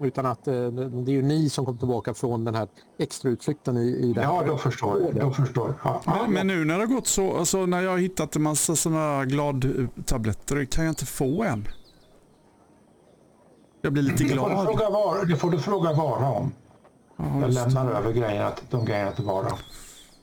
[0.06, 3.80] utan att eh, det är ju ni som kom tillbaka från den här extrautflykten i,
[3.86, 4.34] i det här.
[4.34, 5.14] Ja, då förstår jag.
[5.14, 6.00] Då förstår jag.
[6.06, 6.12] Ja.
[6.22, 8.76] Men, men nu när det har gått så, alltså när jag har hittat en massa
[8.76, 11.68] sådana gladtabletter, kan jag inte få en?
[13.82, 14.66] Jag blir lite Det får, du glad.
[14.66, 16.52] fråga Vara, det får du fråga Vara om.
[17.16, 17.74] Ja, Jag just det.
[17.74, 19.52] lämnar över grejerna, de grejerna till Vara.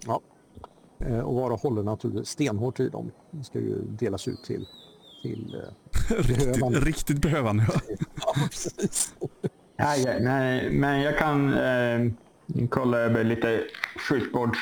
[0.05, 0.22] Ja.
[1.05, 3.12] Eh, Och Vara håller naturligtvis stenhårt i dem.
[3.32, 4.66] De ska ju delas ut till...
[5.22, 6.80] till eh, Riktigt, behövande.
[6.80, 7.66] riktigt behövande.
[7.70, 8.34] ja.
[8.49, 9.14] precis.
[9.78, 12.12] Nej, nej, men jag kan eh,
[12.70, 13.64] kolla över lite
[14.10, 14.57] sjukvårds...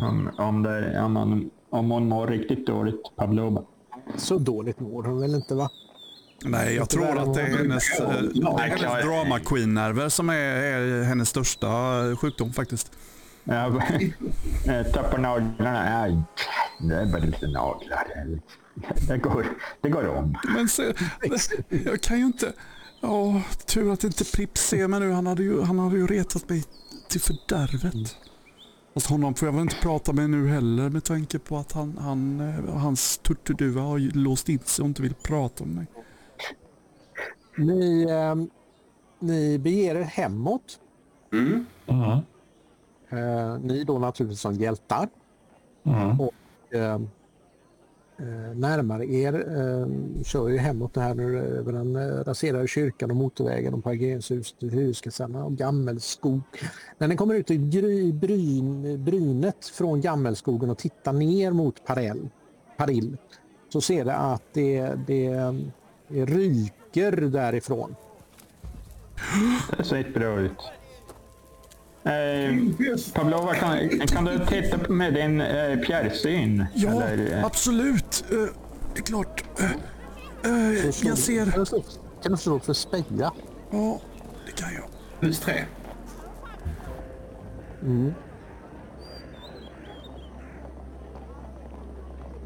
[0.00, 3.62] Om, om, det, om, man, om hon mår riktigt dåligt, Pavlova.
[4.16, 5.70] Så dåligt mår hon väl inte va?
[6.44, 11.02] Nej, jag tror att det är hennes, eh, är hennes drama queen-nerver som är, är
[11.02, 11.68] hennes största
[12.16, 12.92] sjukdom faktiskt.
[13.44, 13.76] Jag
[14.66, 15.82] eh, tappar naglarna.
[15.82, 16.22] Nej,
[16.80, 18.06] det är bara lite naglar.
[19.08, 19.46] Det går,
[19.80, 20.38] det går om.
[20.54, 20.92] Men se,
[21.68, 22.52] jag kan ju inte...
[23.00, 25.12] Ja, tur att inte Prips ser mig nu.
[25.12, 26.64] Han hade ju, han hade ju retat mig
[27.08, 28.16] till fördärvet.
[28.94, 31.98] Fast honom får jag väl inte prata med nu heller med tanke på att han,
[32.00, 35.86] han, eh, hans turturduva har låst in sig och inte vill prata med mig.
[37.58, 38.34] Ni, eh,
[39.18, 40.80] ni beger er hemåt.
[41.32, 41.66] Mm.
[43.10, 45.08] Eh, ni då naturligtvis som hjältar.
[46.18, 46.94] Och eh,
[48.18, 53.10] eh, närmare er eh, kör ju hemåt det här nu över den eh, raserade kyrkan
[53.10, 56.40] och motorvägen och parkeringshuset till Hyreskasernerna och Gammelskog.
[56.98, 62.28] När ni kommer ut i gry, bryn, brynet från Gammelskogen och tittar ner mot Parell,
[62.76, 63.16] Parill
[63.68, 65.30] så ser det att det, det,
[66.08, 67.96] det ryker därifrån.
[69.76, 70.52] Det ser inte bra ut.
[72.04, 72.54] Eh,
[73.14, 76.66] Pavlova, kan, kan du titta med din eh, fjärrsyn?
[76.74, 78.24] Ja, Eller, eh, absolut.
[78.30, 78.36] Eh,
[78.94, 79.44] det är klart.
[79.60, 79.70] Eh,
[80.52, 81.50] eh, jag ser...
[81.50, 81.84] Kan du slå-
[82.22, 83.32] Kan du slå för speja?
[83.70, 84.00] Ja,
[84.46, 84.84] det kan jag.
[85.20, 85.64] Plus tre.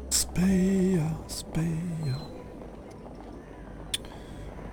[0.09, 2.15] Speja, speja.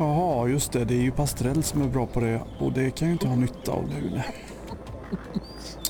[0.01, 0.85] Jaha, just det.
[0.85, 2.41] Det är ju Pastrell som är bra på det.
[2.61, 4.23] Och det kan ju inte ha nytta av nu.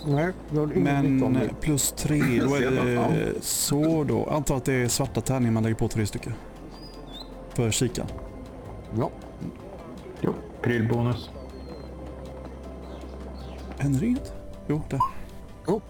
[0.07, 1.55] Nej, du har ingen nytta av Men det.
[1.61, 4.25] plus tre, då är det så då.
[4.31, 6.33] Antar att det är svarta tärningar man lägger på tre stycken.
[7.55, 8.07] För kikan.
[8.99, 9.11] Ja.
[10.21, 11.31] jo, prylbonus.
[13.79, 14.33] Händer inget?
[14.67, 15.01] Jo, där.
[15.67, 15.81] Oh.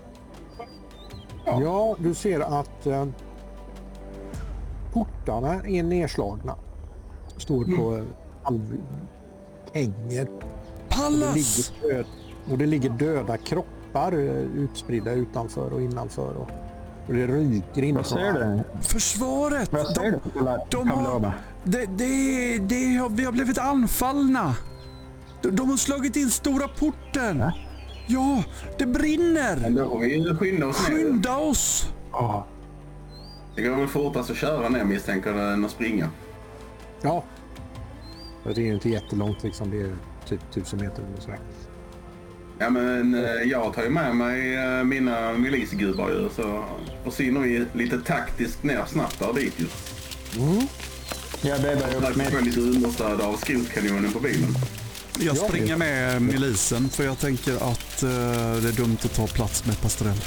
[1.45, 3.07] Ja, du ser att eh,
[4.93, 6.57] portarna är nedslagna.
[7.41, 8.05] Står på
[8.49, 8.83] mm.
[9.73, 10.29] hänger.
[10.29, 10.41] Och
[10.89, 11.35] det, Pallas!
[11.35, 12.07] ligger död,
[12.51, 16.37] och det ligger döda kroppar eh, utspridda utanför och innanför.
[16.37, 16.51] Och,
[17.07, 18.81] och det ryker in Vad säger du?
[18.83, 19.73] Försvaret!
[19.73, 21.33] Vad säger De, du, de har,
[21.65, 24.55] det, det, det, har- vi har blivit anfallna.
[25.43, 27.39] De, de har slagit in stora porten.
[27.39, 27.53] Va?
[28.07, 28.45] Ja,
[28.79, 29.71] det brinner!
[29.71, 30.97] Då får vi skynda oss ner.
[30.97, 31.93] Skynda oss!
[32.13, 32.47] Ja.
[33.57, 36.09] Det går väl fortast att köra ner misstänker jag än att springa.
[37.03, 37.25] Ja.
[38.45, 39.71] Det är ju inte jättelångt liksom.
[39.71, 39.97] Det är
[40.29, 41.31] typ tusen meter eller så.
[42.59, 46.65] Ja men eh, jag tar ju med mig eh, mina milisgubbar ju så
[47.05, 49.67] försvinner vi lite taktiskt ner snabbt där dit ju.
[51.49, 54.51] Jag bäddar upp får jag lite understöd av skrotkanonen på bilen.
[55.19, 58.09] Jag Ja, springer med milisen för jag tänker att eh,
[58.63, 60.21] det är dumt att ta plats med Pastrell.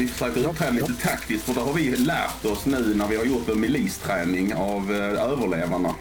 [0.00, 3.24] Vi försöker uppträda lite taktiskt för det har vi lärt oss nu när vi har
[3.24, 5.94] gjort en milisträning av eh, överlevarna.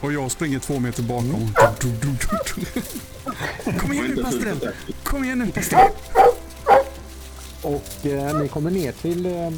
[0.00, 1.54] Och jag springer två meter bakom.
[3.78, 4.70] Kom igen nu Pastrell!
[5.02, 5.92] Kom igen nu Pastrell!
[7.62, 9.52] Och eh, ni kommer ner till eh,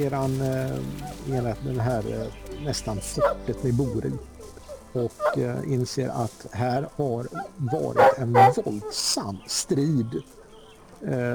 [0.00, 2.26] eran, eh, era, den här eh,
[2.64, 4.12] nästan fortet ni bor i.
[4.92, 7.26] Och eh, inser att här har
[7.56, 10.22] varit en våldsam strid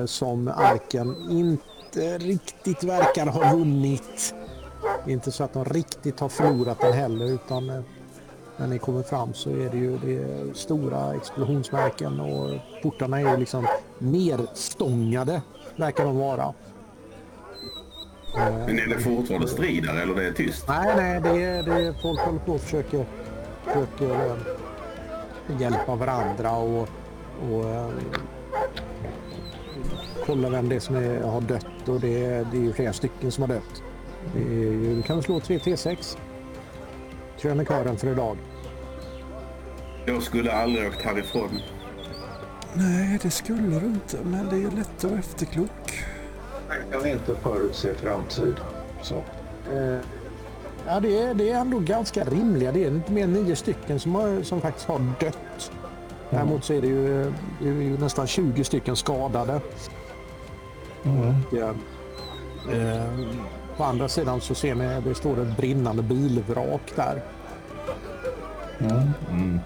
[0.06, 4.34] som arken inte riktigt verkar ha vunnit.
[5.07, 7.81] Inte så att de riktigt har förlorat den heller utan eh,
[8.57, 12.49] när ni kommer fram så är det ju det stora explosionsmärken och
[12.84, 13.68] portarna är ju liksom
[13.98, 15.41] nerstångade
[15.76, 16.53] verkar de vara.
[18.36, 20.65] Men är det fortfarande strid där eller det är tyst?
[20.68, 23.06] Nej, nej, det är, det är folk håller på och försöker,
[23.65, 26.90] försöker eh, hjälpa varandra och,
[27.52, 27.90] och eh,
[30.30, 32.93] kolla vem det är som är, har dött och det är, det är ju flera
[32.93, 33.84] stycken som har dött.
[34.35, 36.18] Ju, du kan slå 3 T6.
[37.39, 38.38] Krönikören för idag.
[40.06, 41.49] Jag skulle aldrig åkt härifrån.
[42.73, 46.03] Nej, det skulle du inte, men det är ju lätt att vara efterklok.
[46.91, 48.56] Jag kan inte förutse framtiden.
[49.01, 49.15] Så.
[49.73, 49.99] Eh,
[50.88, 52.72] ja, det är, det är ändå ganska rimliga.
[52.72, 55.72] Det är inte mer än nio stycken som, har, som faktiskt har dött.
[56.30, 59.61] Däremot så är det ju, det är ju nästan 20 stycken skadade.
[61.51, 61.73] Ja.
[62.73, 63.03] Eh,
[63.77, 67.21] på andra sidan så ser ni det står ett brinnande bilvrak där.
[68.80, 69.59] Ehm,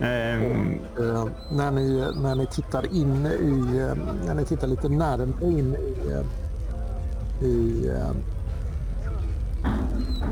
[0.00, 3.94] Eh, när, ni, när ni tittar in i, eh,
[4.26, 8.10] när ni tittar lite närmare in i, eh, i, eh,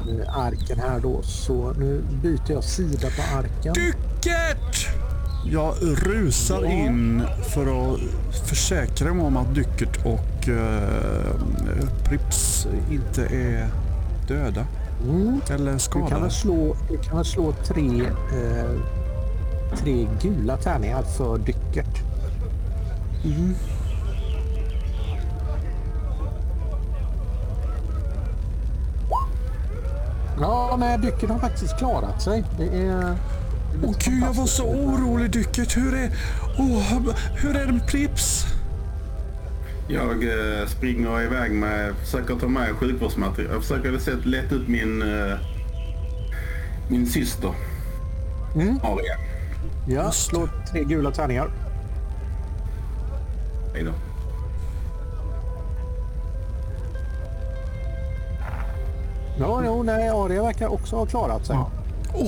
[0.09, 3.73] i arken här då så nu byter jag sida på arken.
[3.73, 5.12] Dycket!
[5.45, 7.23] Jag rusar in
[7.55, 7.63] för
[7.95, 8.01] att
[8.49, 13.69] försäkra mig om att Dycket och uh, Prips inte är
[14.29, 14.67] döda.
[15.51, 16.21] Eller Du kan skadade.
[16.21, 18.71] väl slå, du kan väl slå tre, eh,
[19.77, 21.89] tre gula tärningar för dycket.
[30.41, 32.45] Ja, nej, dycket har faktiskt klarat sig.
[32.59, 33.17] Det är...
[33.85, 35.77] Åh gud, jag var så orolig Dycket.
[35.77, 36.11] Hur är,
[36.59, 38.45] åh, hur är det med Prips?
[39.89, 43.53] Jag eh, springer iväg med, försöker ta med sjukvårdsmaterial.
[43.53, 45.39] Jag försöker leta upp min, eh,
[46.89, 47.55] min syster.
[48.83, 49.17] Aria.
[49.89, 51.51] Ja, slå tre gula tärningar.
[53.75, 53.93] Hej då.
[59.39, 61.57] Ja, jo, nej, Aria verkar också ha klarat sig.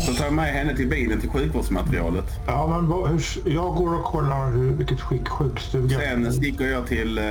[0.07, 2.25] Så tar jag med henne till bilen till sjukvårdsmaterialet.
[2.47, 6.87] Ja, men vad, hur, jag går och kollar hur, vilket skick sjukstugan Sen sticker jag
[6.87, 7.25] till, eh,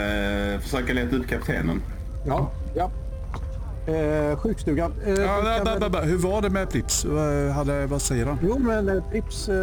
[0.61, 1.81] försöka leta upp kaptenen.
[2.25, 2.91] Ja, ja.
[3.93, 4.93] Eh, sjukstugan.
[5.05, 6.03] Eh, Ja, du ba, kan väl-.
[6.03, 7.05] Hur var det med Prips?
[7.05, 8.37] Vad, hade, vad säger han?
[8.43, 9.55] Jo, men eh, Prips eh,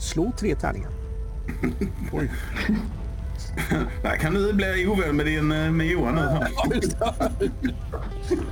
[0.00, 0.90] slå tre tärningar.
[2.12, 2.30] Oj.
[4.02, 6.22] Där kan du bli ovän med, din, eh, med Johan nu.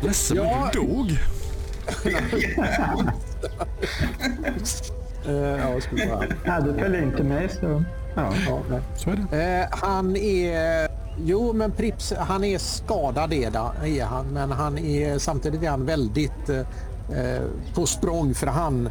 [0.03, 0.71] Ledsen, Ja.
[0.75, 1.19] men du dog.
[5.27, 6.25] Eh, ja, jag skulle bara...
[6.45, 7.85] ja, du följer inte med så...
[8.15, 8.33] Ja.
[8.47, 8.79] ja.
[8.97, 9.61] Så är det.
[9.61, 10.89] Eh, han är...
[11.25, 14.27] Jo, men Prips, han är skadad är, det, är han.
[14.27, 16.59] Men han är, samtidigt är han väldigt eh,
[17.19, 17.43] eh,
[17.75, 18.89] på språng för han,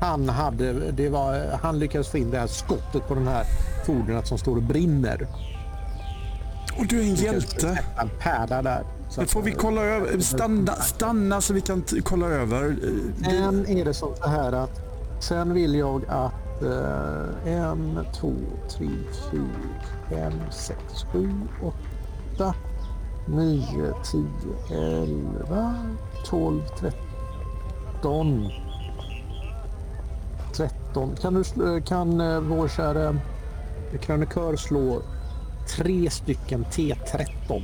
[0.00, 3.44] han, hade, det var, han lyckades få in det här skottet på den här
[3.86, 5.26] fordonet som står och brinner.
[6.78, 7.78] Och du är en hjälte.
[7.96, 8.10] Han
[8.48, 8.84] där.
[9.16, 10.18] Det får vi kolla över.
[10.20, 12.64] Stanna, stanna så vi kan kolla över.
[13.22, 14.80] Eh, Sen är det så här att
[15.20, 18.32] sen vill jag att eh, en, två,
[18.68, 18.88] tre,
[19.30, 19.42] fyra,
[20.10, 20.80] fem, sex,
[21.12, 21.30] sju,
[21.62, 22.54] åtta,
[23.28, 25.74] nio, tio, elva,
[26.26, 28.50] tolv, tretton.
[30.52, 31.16] Tretton.
[31.20, 33.16] Kan, du, sl- kan eh, vår kära
[34.00, 35.02] krönikör slå
[35.76, 37.62] tre stycken T13?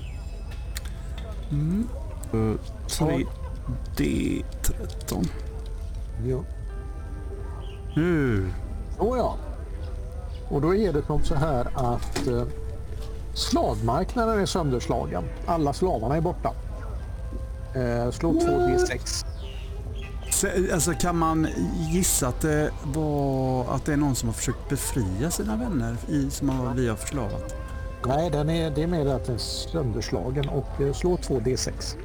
[2.88, 3.26] Tre
[3.96, 5.28] D13.
[6.26, 6.44] Ja.
[7.96, 8.46] Nu.
[8.98, 9.36] Oh ja.
[10.48, 12.42] Och då är det som så här att eh,
[13.34, 15.24] slavmarknaden är sönderslagen.
[15.46, 16.52] Alla slavarna är borta.
[17.74, 19.24] Eh, slå 2D6.
[20.32, 21.46] Se- Alltså kan man
[21.92, 26.30] gissa att det, var, att det är någon som har försökt befria sina vänner i,
[26.30, 27.54] som har, vi har förslavat?
[28.06, 30.48] Nej, den är, det är mer att den är sönderslagen.
[30.48, 31.96] Och eh, slå 2D6.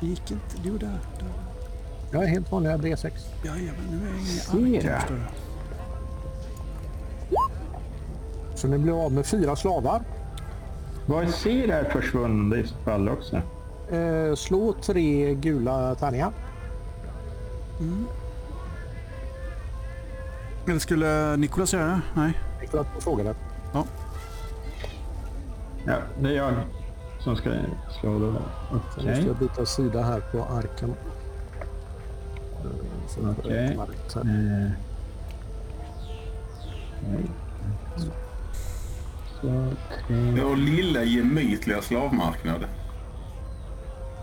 [0.00, 0.56] Det gick inte.
[0.62, 0.98] Jo, där.
[1.18, 1.28] där.
[2.12, 3.10] Ja, helt vanliga D6.
[3.44, 5.20] Jajamän, nu är jag ingen förstår du.
[8.54, 10.02] Så ni blir av med fyra slavar.
[11.06, 13.36] Var ser är försvunnen i fall också?
[13.90, 16.32] Eh, slå tre gula tärningar.
[20.66, 22.00] Eller skulle Nikolas göra det?
[22.14, 22.32] Nej.
[22.60, 23.34] Niklas frågade.
[23.72, 23.84] Ja.
[25.86, 26.52] Ja, det är jag
[27.20, 27.50] som ska
[28.00, 28.32] slå då.
[28.32, 29.10] Sen Okej.
[29.10, 30.94] måste jag byta sida här på arken.
[32.62, 33.78] Det Okej.
[33.78, 34.20] rätt här.
[34.20, 34.70] Eh.
[40.42, 42.64] Vår lilla gemytliga slavmarknad.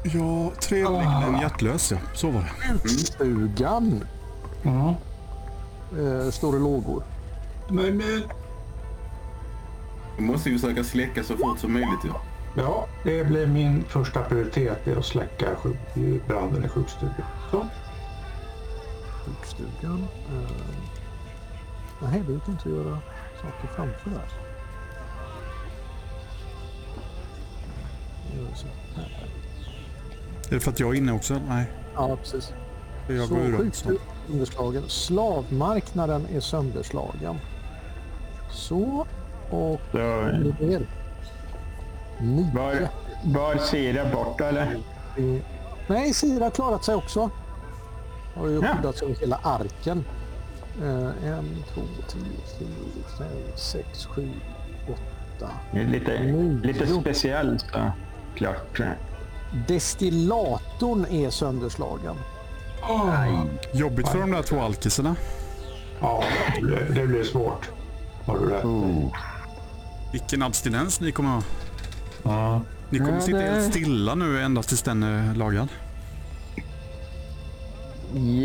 [0.03, 1.97] Ja, tre en hjärtlös ja.
[2.13, 2.89] Så var det.
[2.89, 4.03] Stugan
[4.63, 4.95] Ja.
[5.99, 7.03] Eh, står i lågor.
[7.69, 8.21] Men, eh,
[10.17, 11.99] Vi måste ju försöka släcka så fort som möjligt.
[12.07, 12.21] Ja.
[12.55, 17.13] ja, det blir min första prioritet det är att släcka sjuk- branden i sjukstugan.
[17.51, 17.67] Så.
[19.25, 20.07] Sjukstugan.
[20.29, 20.51] Eh,
[22.01, 22.97] nej, det gick inte göra
[23.41, 24.27] saker framför där.
[28.55, 28.67] Så.
[30.49, 31.41] Är det för att jag är inne också?
[31.47, 31.65] Nej.
[31.95, 32.53] Ja, precis.
[33.07, 33.71] Jag Så går ur.
[34.27, 34.83] Sönderslagen.
[34.87, 37.37] Slavmarknaden är sönderslagen.
[38.51, 39.05] Så.
[39.49, 40.81] Och det är nio.
[42.53, 42.87] var,
[43.23, 44.77] var Sira borta eller?
[45.87, 47.29] Nej, Sira har klarat sig också.
[48.35, 50.05] Har ju skyddat sig hela arken.
[50.81, 52.21] Eh, en, två, tre,
[52.59, 54.29] fyra, fem, sex, sju,
[54.87, 55.49] åtta.
[55.71, 56.61] Det är Lite, Mm.
[56.61, 57.65] lite speciell så
[58.35, 58.81] klart.
[59.67, 62.15] Destillatorn är sönderslagen.
[63.73, 65.15] Jobbigt för de där två alkisarna.
[65.99, 66.23] Ja,
[66.55, 67.69] det blir, det blir svårt.
[68.25, 69.11] Har du rätt i.
[70.11, 71.41] Vilken abstinens ni kommer ha.
[72.23, 72.61] Ja.
[72.89, 75.67] Ni kommer Ja, sitta det- helt stilla nu endast tills den är lagad.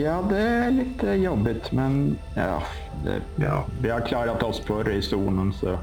[0.02, 2.62] Ja, det är lite jobbigt men ja,
[3.04, 3.64] det, Ja.
[3.80, 5.78] vi har klarat oss förr i zonen så.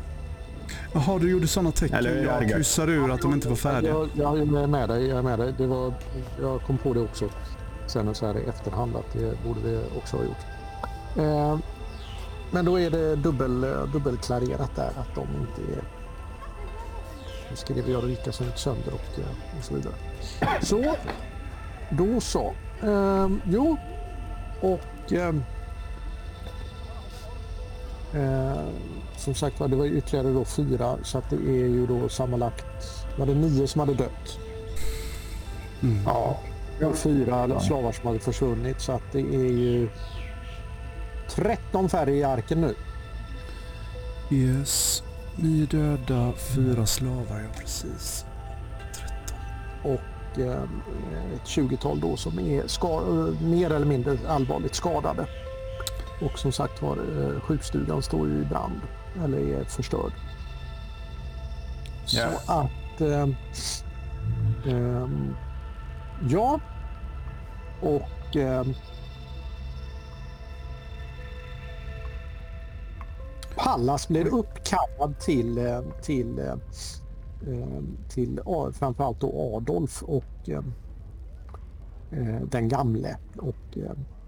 [0.94, 1.98] Jaha, du gjorde sådana tecken.
[1.98, 3.92] Eller jag kryssade ur att de inte var färdiga.
[3.92, 5.08] Jag, jag är med dig.
[5.08, 5.54] Jag, är med dig.
[5.58, 5.94] Det var,
[6.42, 7.30] jag kom på det också
[7.94, 10.46] sen så här i efterhand att det borde vi också ha gjort.
[11.18, 11.58] Eh,
[12.52, 15.84] men då är det dubbel, eh, dubbelklarerat där att de inte är...
[17.50, 19.94] Nu skrev jag vilka som gick sönder och, eh, och så vidare.
[20.62, 20.96] Så,
[21.90, 22.54] då så.
[22.84, 23.78] Eh, jo,
[24.62, 25.14] och...
[25.14, 25.36] Eh,
[28.14, 28.64] eh,
[29.18, 33.06] som sagt var, det var ytterligare då fyra så att det är ju då sammanlagt
[33.18, 34.40] var det nio som hade dött.
[36.06, 36.40] Ja.
[36.82, 39.90] Och fyra slavar som hade försvunnit så att det är ju
[41.30, 42.76] 13 färre i arken nu.
[44.32, 45.04] Yes.
[45.36, 48.26] Nio döda, fyra slavar, ja precis.
[49.84, 50.64] och eh,
[51.36, 55.28] ett 20-tal då som är eh, mer eller mindre allvarligt skadade.
[56.22, 58.82] Och som sagt var, eh, sjukstugan står ju i brand
[59.24, 60.14] eller är förstörd.
[62.08, 62.30] Ja.
[62.32, 63.02] Så att...
[63.02, 63.28] Eh,
[64.74, 65.36] ehm,
[66.30, 66.60] ja.
[67.82, 68.36] Och...
[68.36, 68.66] Eh,
[73.56, 76.60] Pallas blir uppkallad till, eh, till, ehm,
[77.48, 78.40] ehm, till
[78.74, 80.74] framförallt då Adolf och ehm,
[82.12, 83.78] eh, den gamle och,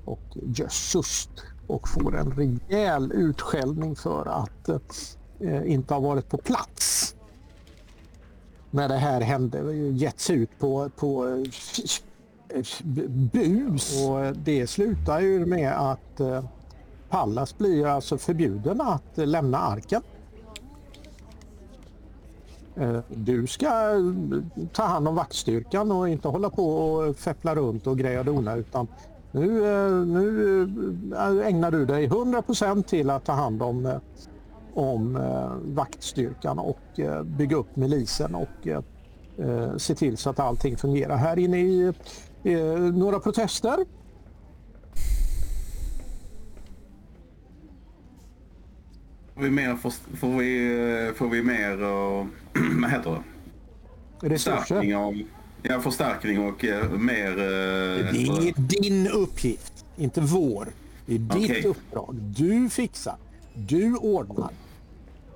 [0.06, 1.30] och Jössus
[1.68, 4.70] och får en rejäl utskällning för att
[5.40, 7.16] eh, inte ha varit på plats
[8.76, 9.74] när det här hände.
[9.74, 11.44] Gett sig ut på, på
[13.34, 16.44] bus och det slutar ju med att eh,
[17.10, 20.02] Pallas blir alltså förbjuden att lämna arken.
[22.76, 24.00] Eh, du ska eh,
[24.74, 28.56] ta hand om vaktstyrkan och inte hålla på och feppla runt och greja och dona
[28.56, 28.88] utan
[29.32, 29.50] nu,
[30.06, 34.00] nu ägnar du dig 100% till att ta hand om,
[34.76, 40.78] om eh, vaktstyrkan och eh, bygga upp milisen och eh, se till så att allting
[40.78, 41.18] fungerar.
[41.18, 41.94] Här inne i
[42.94, 43.78] några protester.
[49.34, 52.28] Får vi mer, får, får vi, får vi mer och,
[52.82, 54.30] vad heter det?
[54.30, 54.58] Resurser.
[54.58, 55.22] Förstärkning av,
[55.62, 56.66] ja, förstärkning och
[57.00, 57.36] mer...
[57.36, 60.68] Det är din uppgift, inte vår.
[61.06, 61.66] Det är ditt Okej.
[61.66, 62.16] uppdrag.
[62.16, 63.16] Du fixar.
[63.54, 64.52] Du ordnar.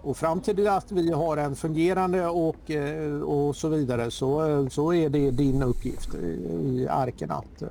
[0.01, 4.49] Och fram till det att vi har en fungerande och, eh, och så vidare så,
[4.49, 7.63] eh, så är det din uppgift i, arken att,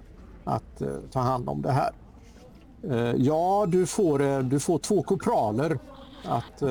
[0.44, 1.90] att eh, ta hand om det här.
[3.16, 5.78] Ja, du får, du får två kopraler
[6.24, 6.62] att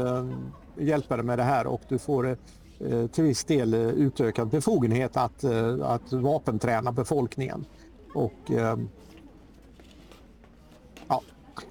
[0.77, 2.38] hjälpa dig med det här och du får
[3.07, 5.43] till viss del utökad befogenhet att,
[5.81, 7.65] att vapenträna befolkningen.
[8.13, 8.51] Och
[11.07, 11.21] ja,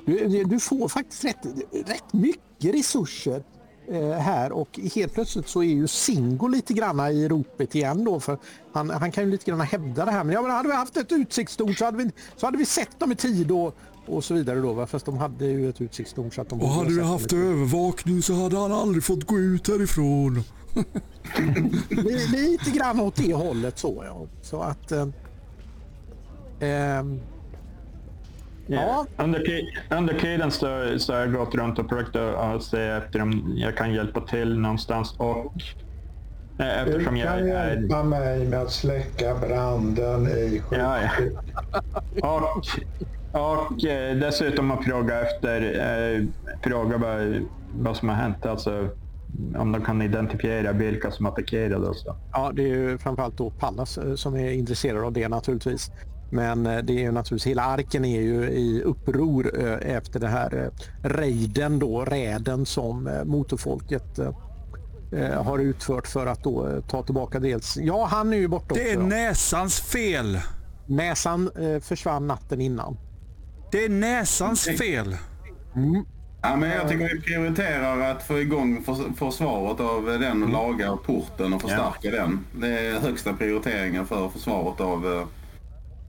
[0.04, 3.42] du, du får faktiskt rätt, rätt mycket resurser
[4.18, 8.38] här och helt plötsligt så är ju Singo lite granna i ropet igen då för
[8.72, 10.96] han, han kan ju lite grann hävda det här men ja, men hade vi haft
[10.96, 13.76] ett utsiktstorn så hade vi, så hade vi sett dem i tid och,
[14.06, 14.86] och så vidare då va?
[14.86, 18.34] fast de hade ju ett utsiktstorn så att de Och hade vi haft övervakning så
[18.34, 20.42] hade han aldrig fått gå ut härifrån.
[21.88, 24.26] Li- lite grann åt det hållet så ja.
[24.42, 25.06] Så att eh,
[26.60, 27.20] ehm,
[28.66, 29.06] Ja.
[29.16, 29.42] Under,
[29.90, 33.76] under tiden så, så har jag gått runt och försökt att se efter om jag
[33.76, 35.52] kan hjälpa till någonstans och
[36.58, 37.46] Eh, Du jag kan är...
[37.46, 41.08] hjälpa mig med att släcka branden i Ja, ja.
[41.08, 42.84] sjukhuset.
[43.32, 46.24] Och, och eh, dessutom att fråga efter, eh,
[46.62, 47.34] fråga vad,
[47.78, 48.46] vad som har hänt.
[48.46, 48.88] Alltså
[49.56, 52.04] om de kan identifiera vilka som attackerade oss.
[52.32, 55.90] Ja, det är ju framförallt då Pallas eh, som är intresserad av det naturligtvis.
[56.30, 60.28] Men eh, det är ju naturligtvis, hela arken är ju i uppror eh, efter det
[60.28, 64.18] här eh, rejden då, räden som motorfolket
[65.44, 68.96] har utfört för att då ta tillbaka dels, ja han är ju borta Det är
[68.96, 69.06] också.
[69.06, 70.38] näsans fel.
[70.86, 71.50] Näsan
[71.82, 72.96] försvann natten innan.
[73.72, 75.16] Det är näsans fel.
[76.42, 80.96] Ja, men jag tycker vi prioriterar att få igång förs- försvaret av den och laga
[80.96, 82.44] porten och förstärka den.
[82.60, 85.26] Det är högsta prioriteringen för försvaret av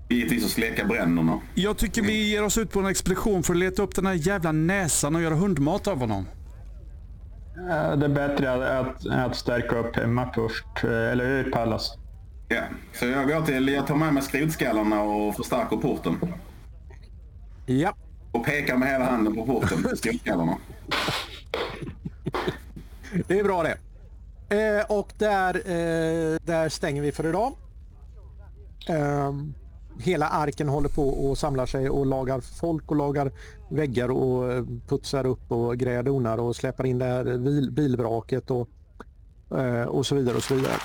[0.10, 1.40] givetvis att släcka bränderna.
[1.56, 4.14] Jag tycker vi ger oss ut på en expedition för att leta upp den här
[4.14, 6.26] jävla näsan och göra hundmat av honom.
[7.70, 11.98] Eh, Det är bättre att, att stärka upp hemma först, eh, eller hur Pallas?
[12.48, 12.62] Ja.
[12.94, 16.18] Så jag går till, jag tar med mig skrotskallarna och förstärker porten.
[17.66, 17.96] Ja,
[18.32, 20.58] Och pekar med hela handen på porten, skrotskallarna.
[23.28, 23.78] det är bra det.
[24.50, 27.54] Eh, och där, eh, där stänger vi för idag.
[28.90, 29.54] Ehm,
[30.00, 33.32] hela arken håller på och samlar sig och lagar folk och lagar
[33.70, 38.52] väggar och eh, putsar upp och grejar donar och släpper in det här bil, bilvraket
[38.52, 38.70] och,
[39.58, 40.76] eh, och så vidare och så vidare.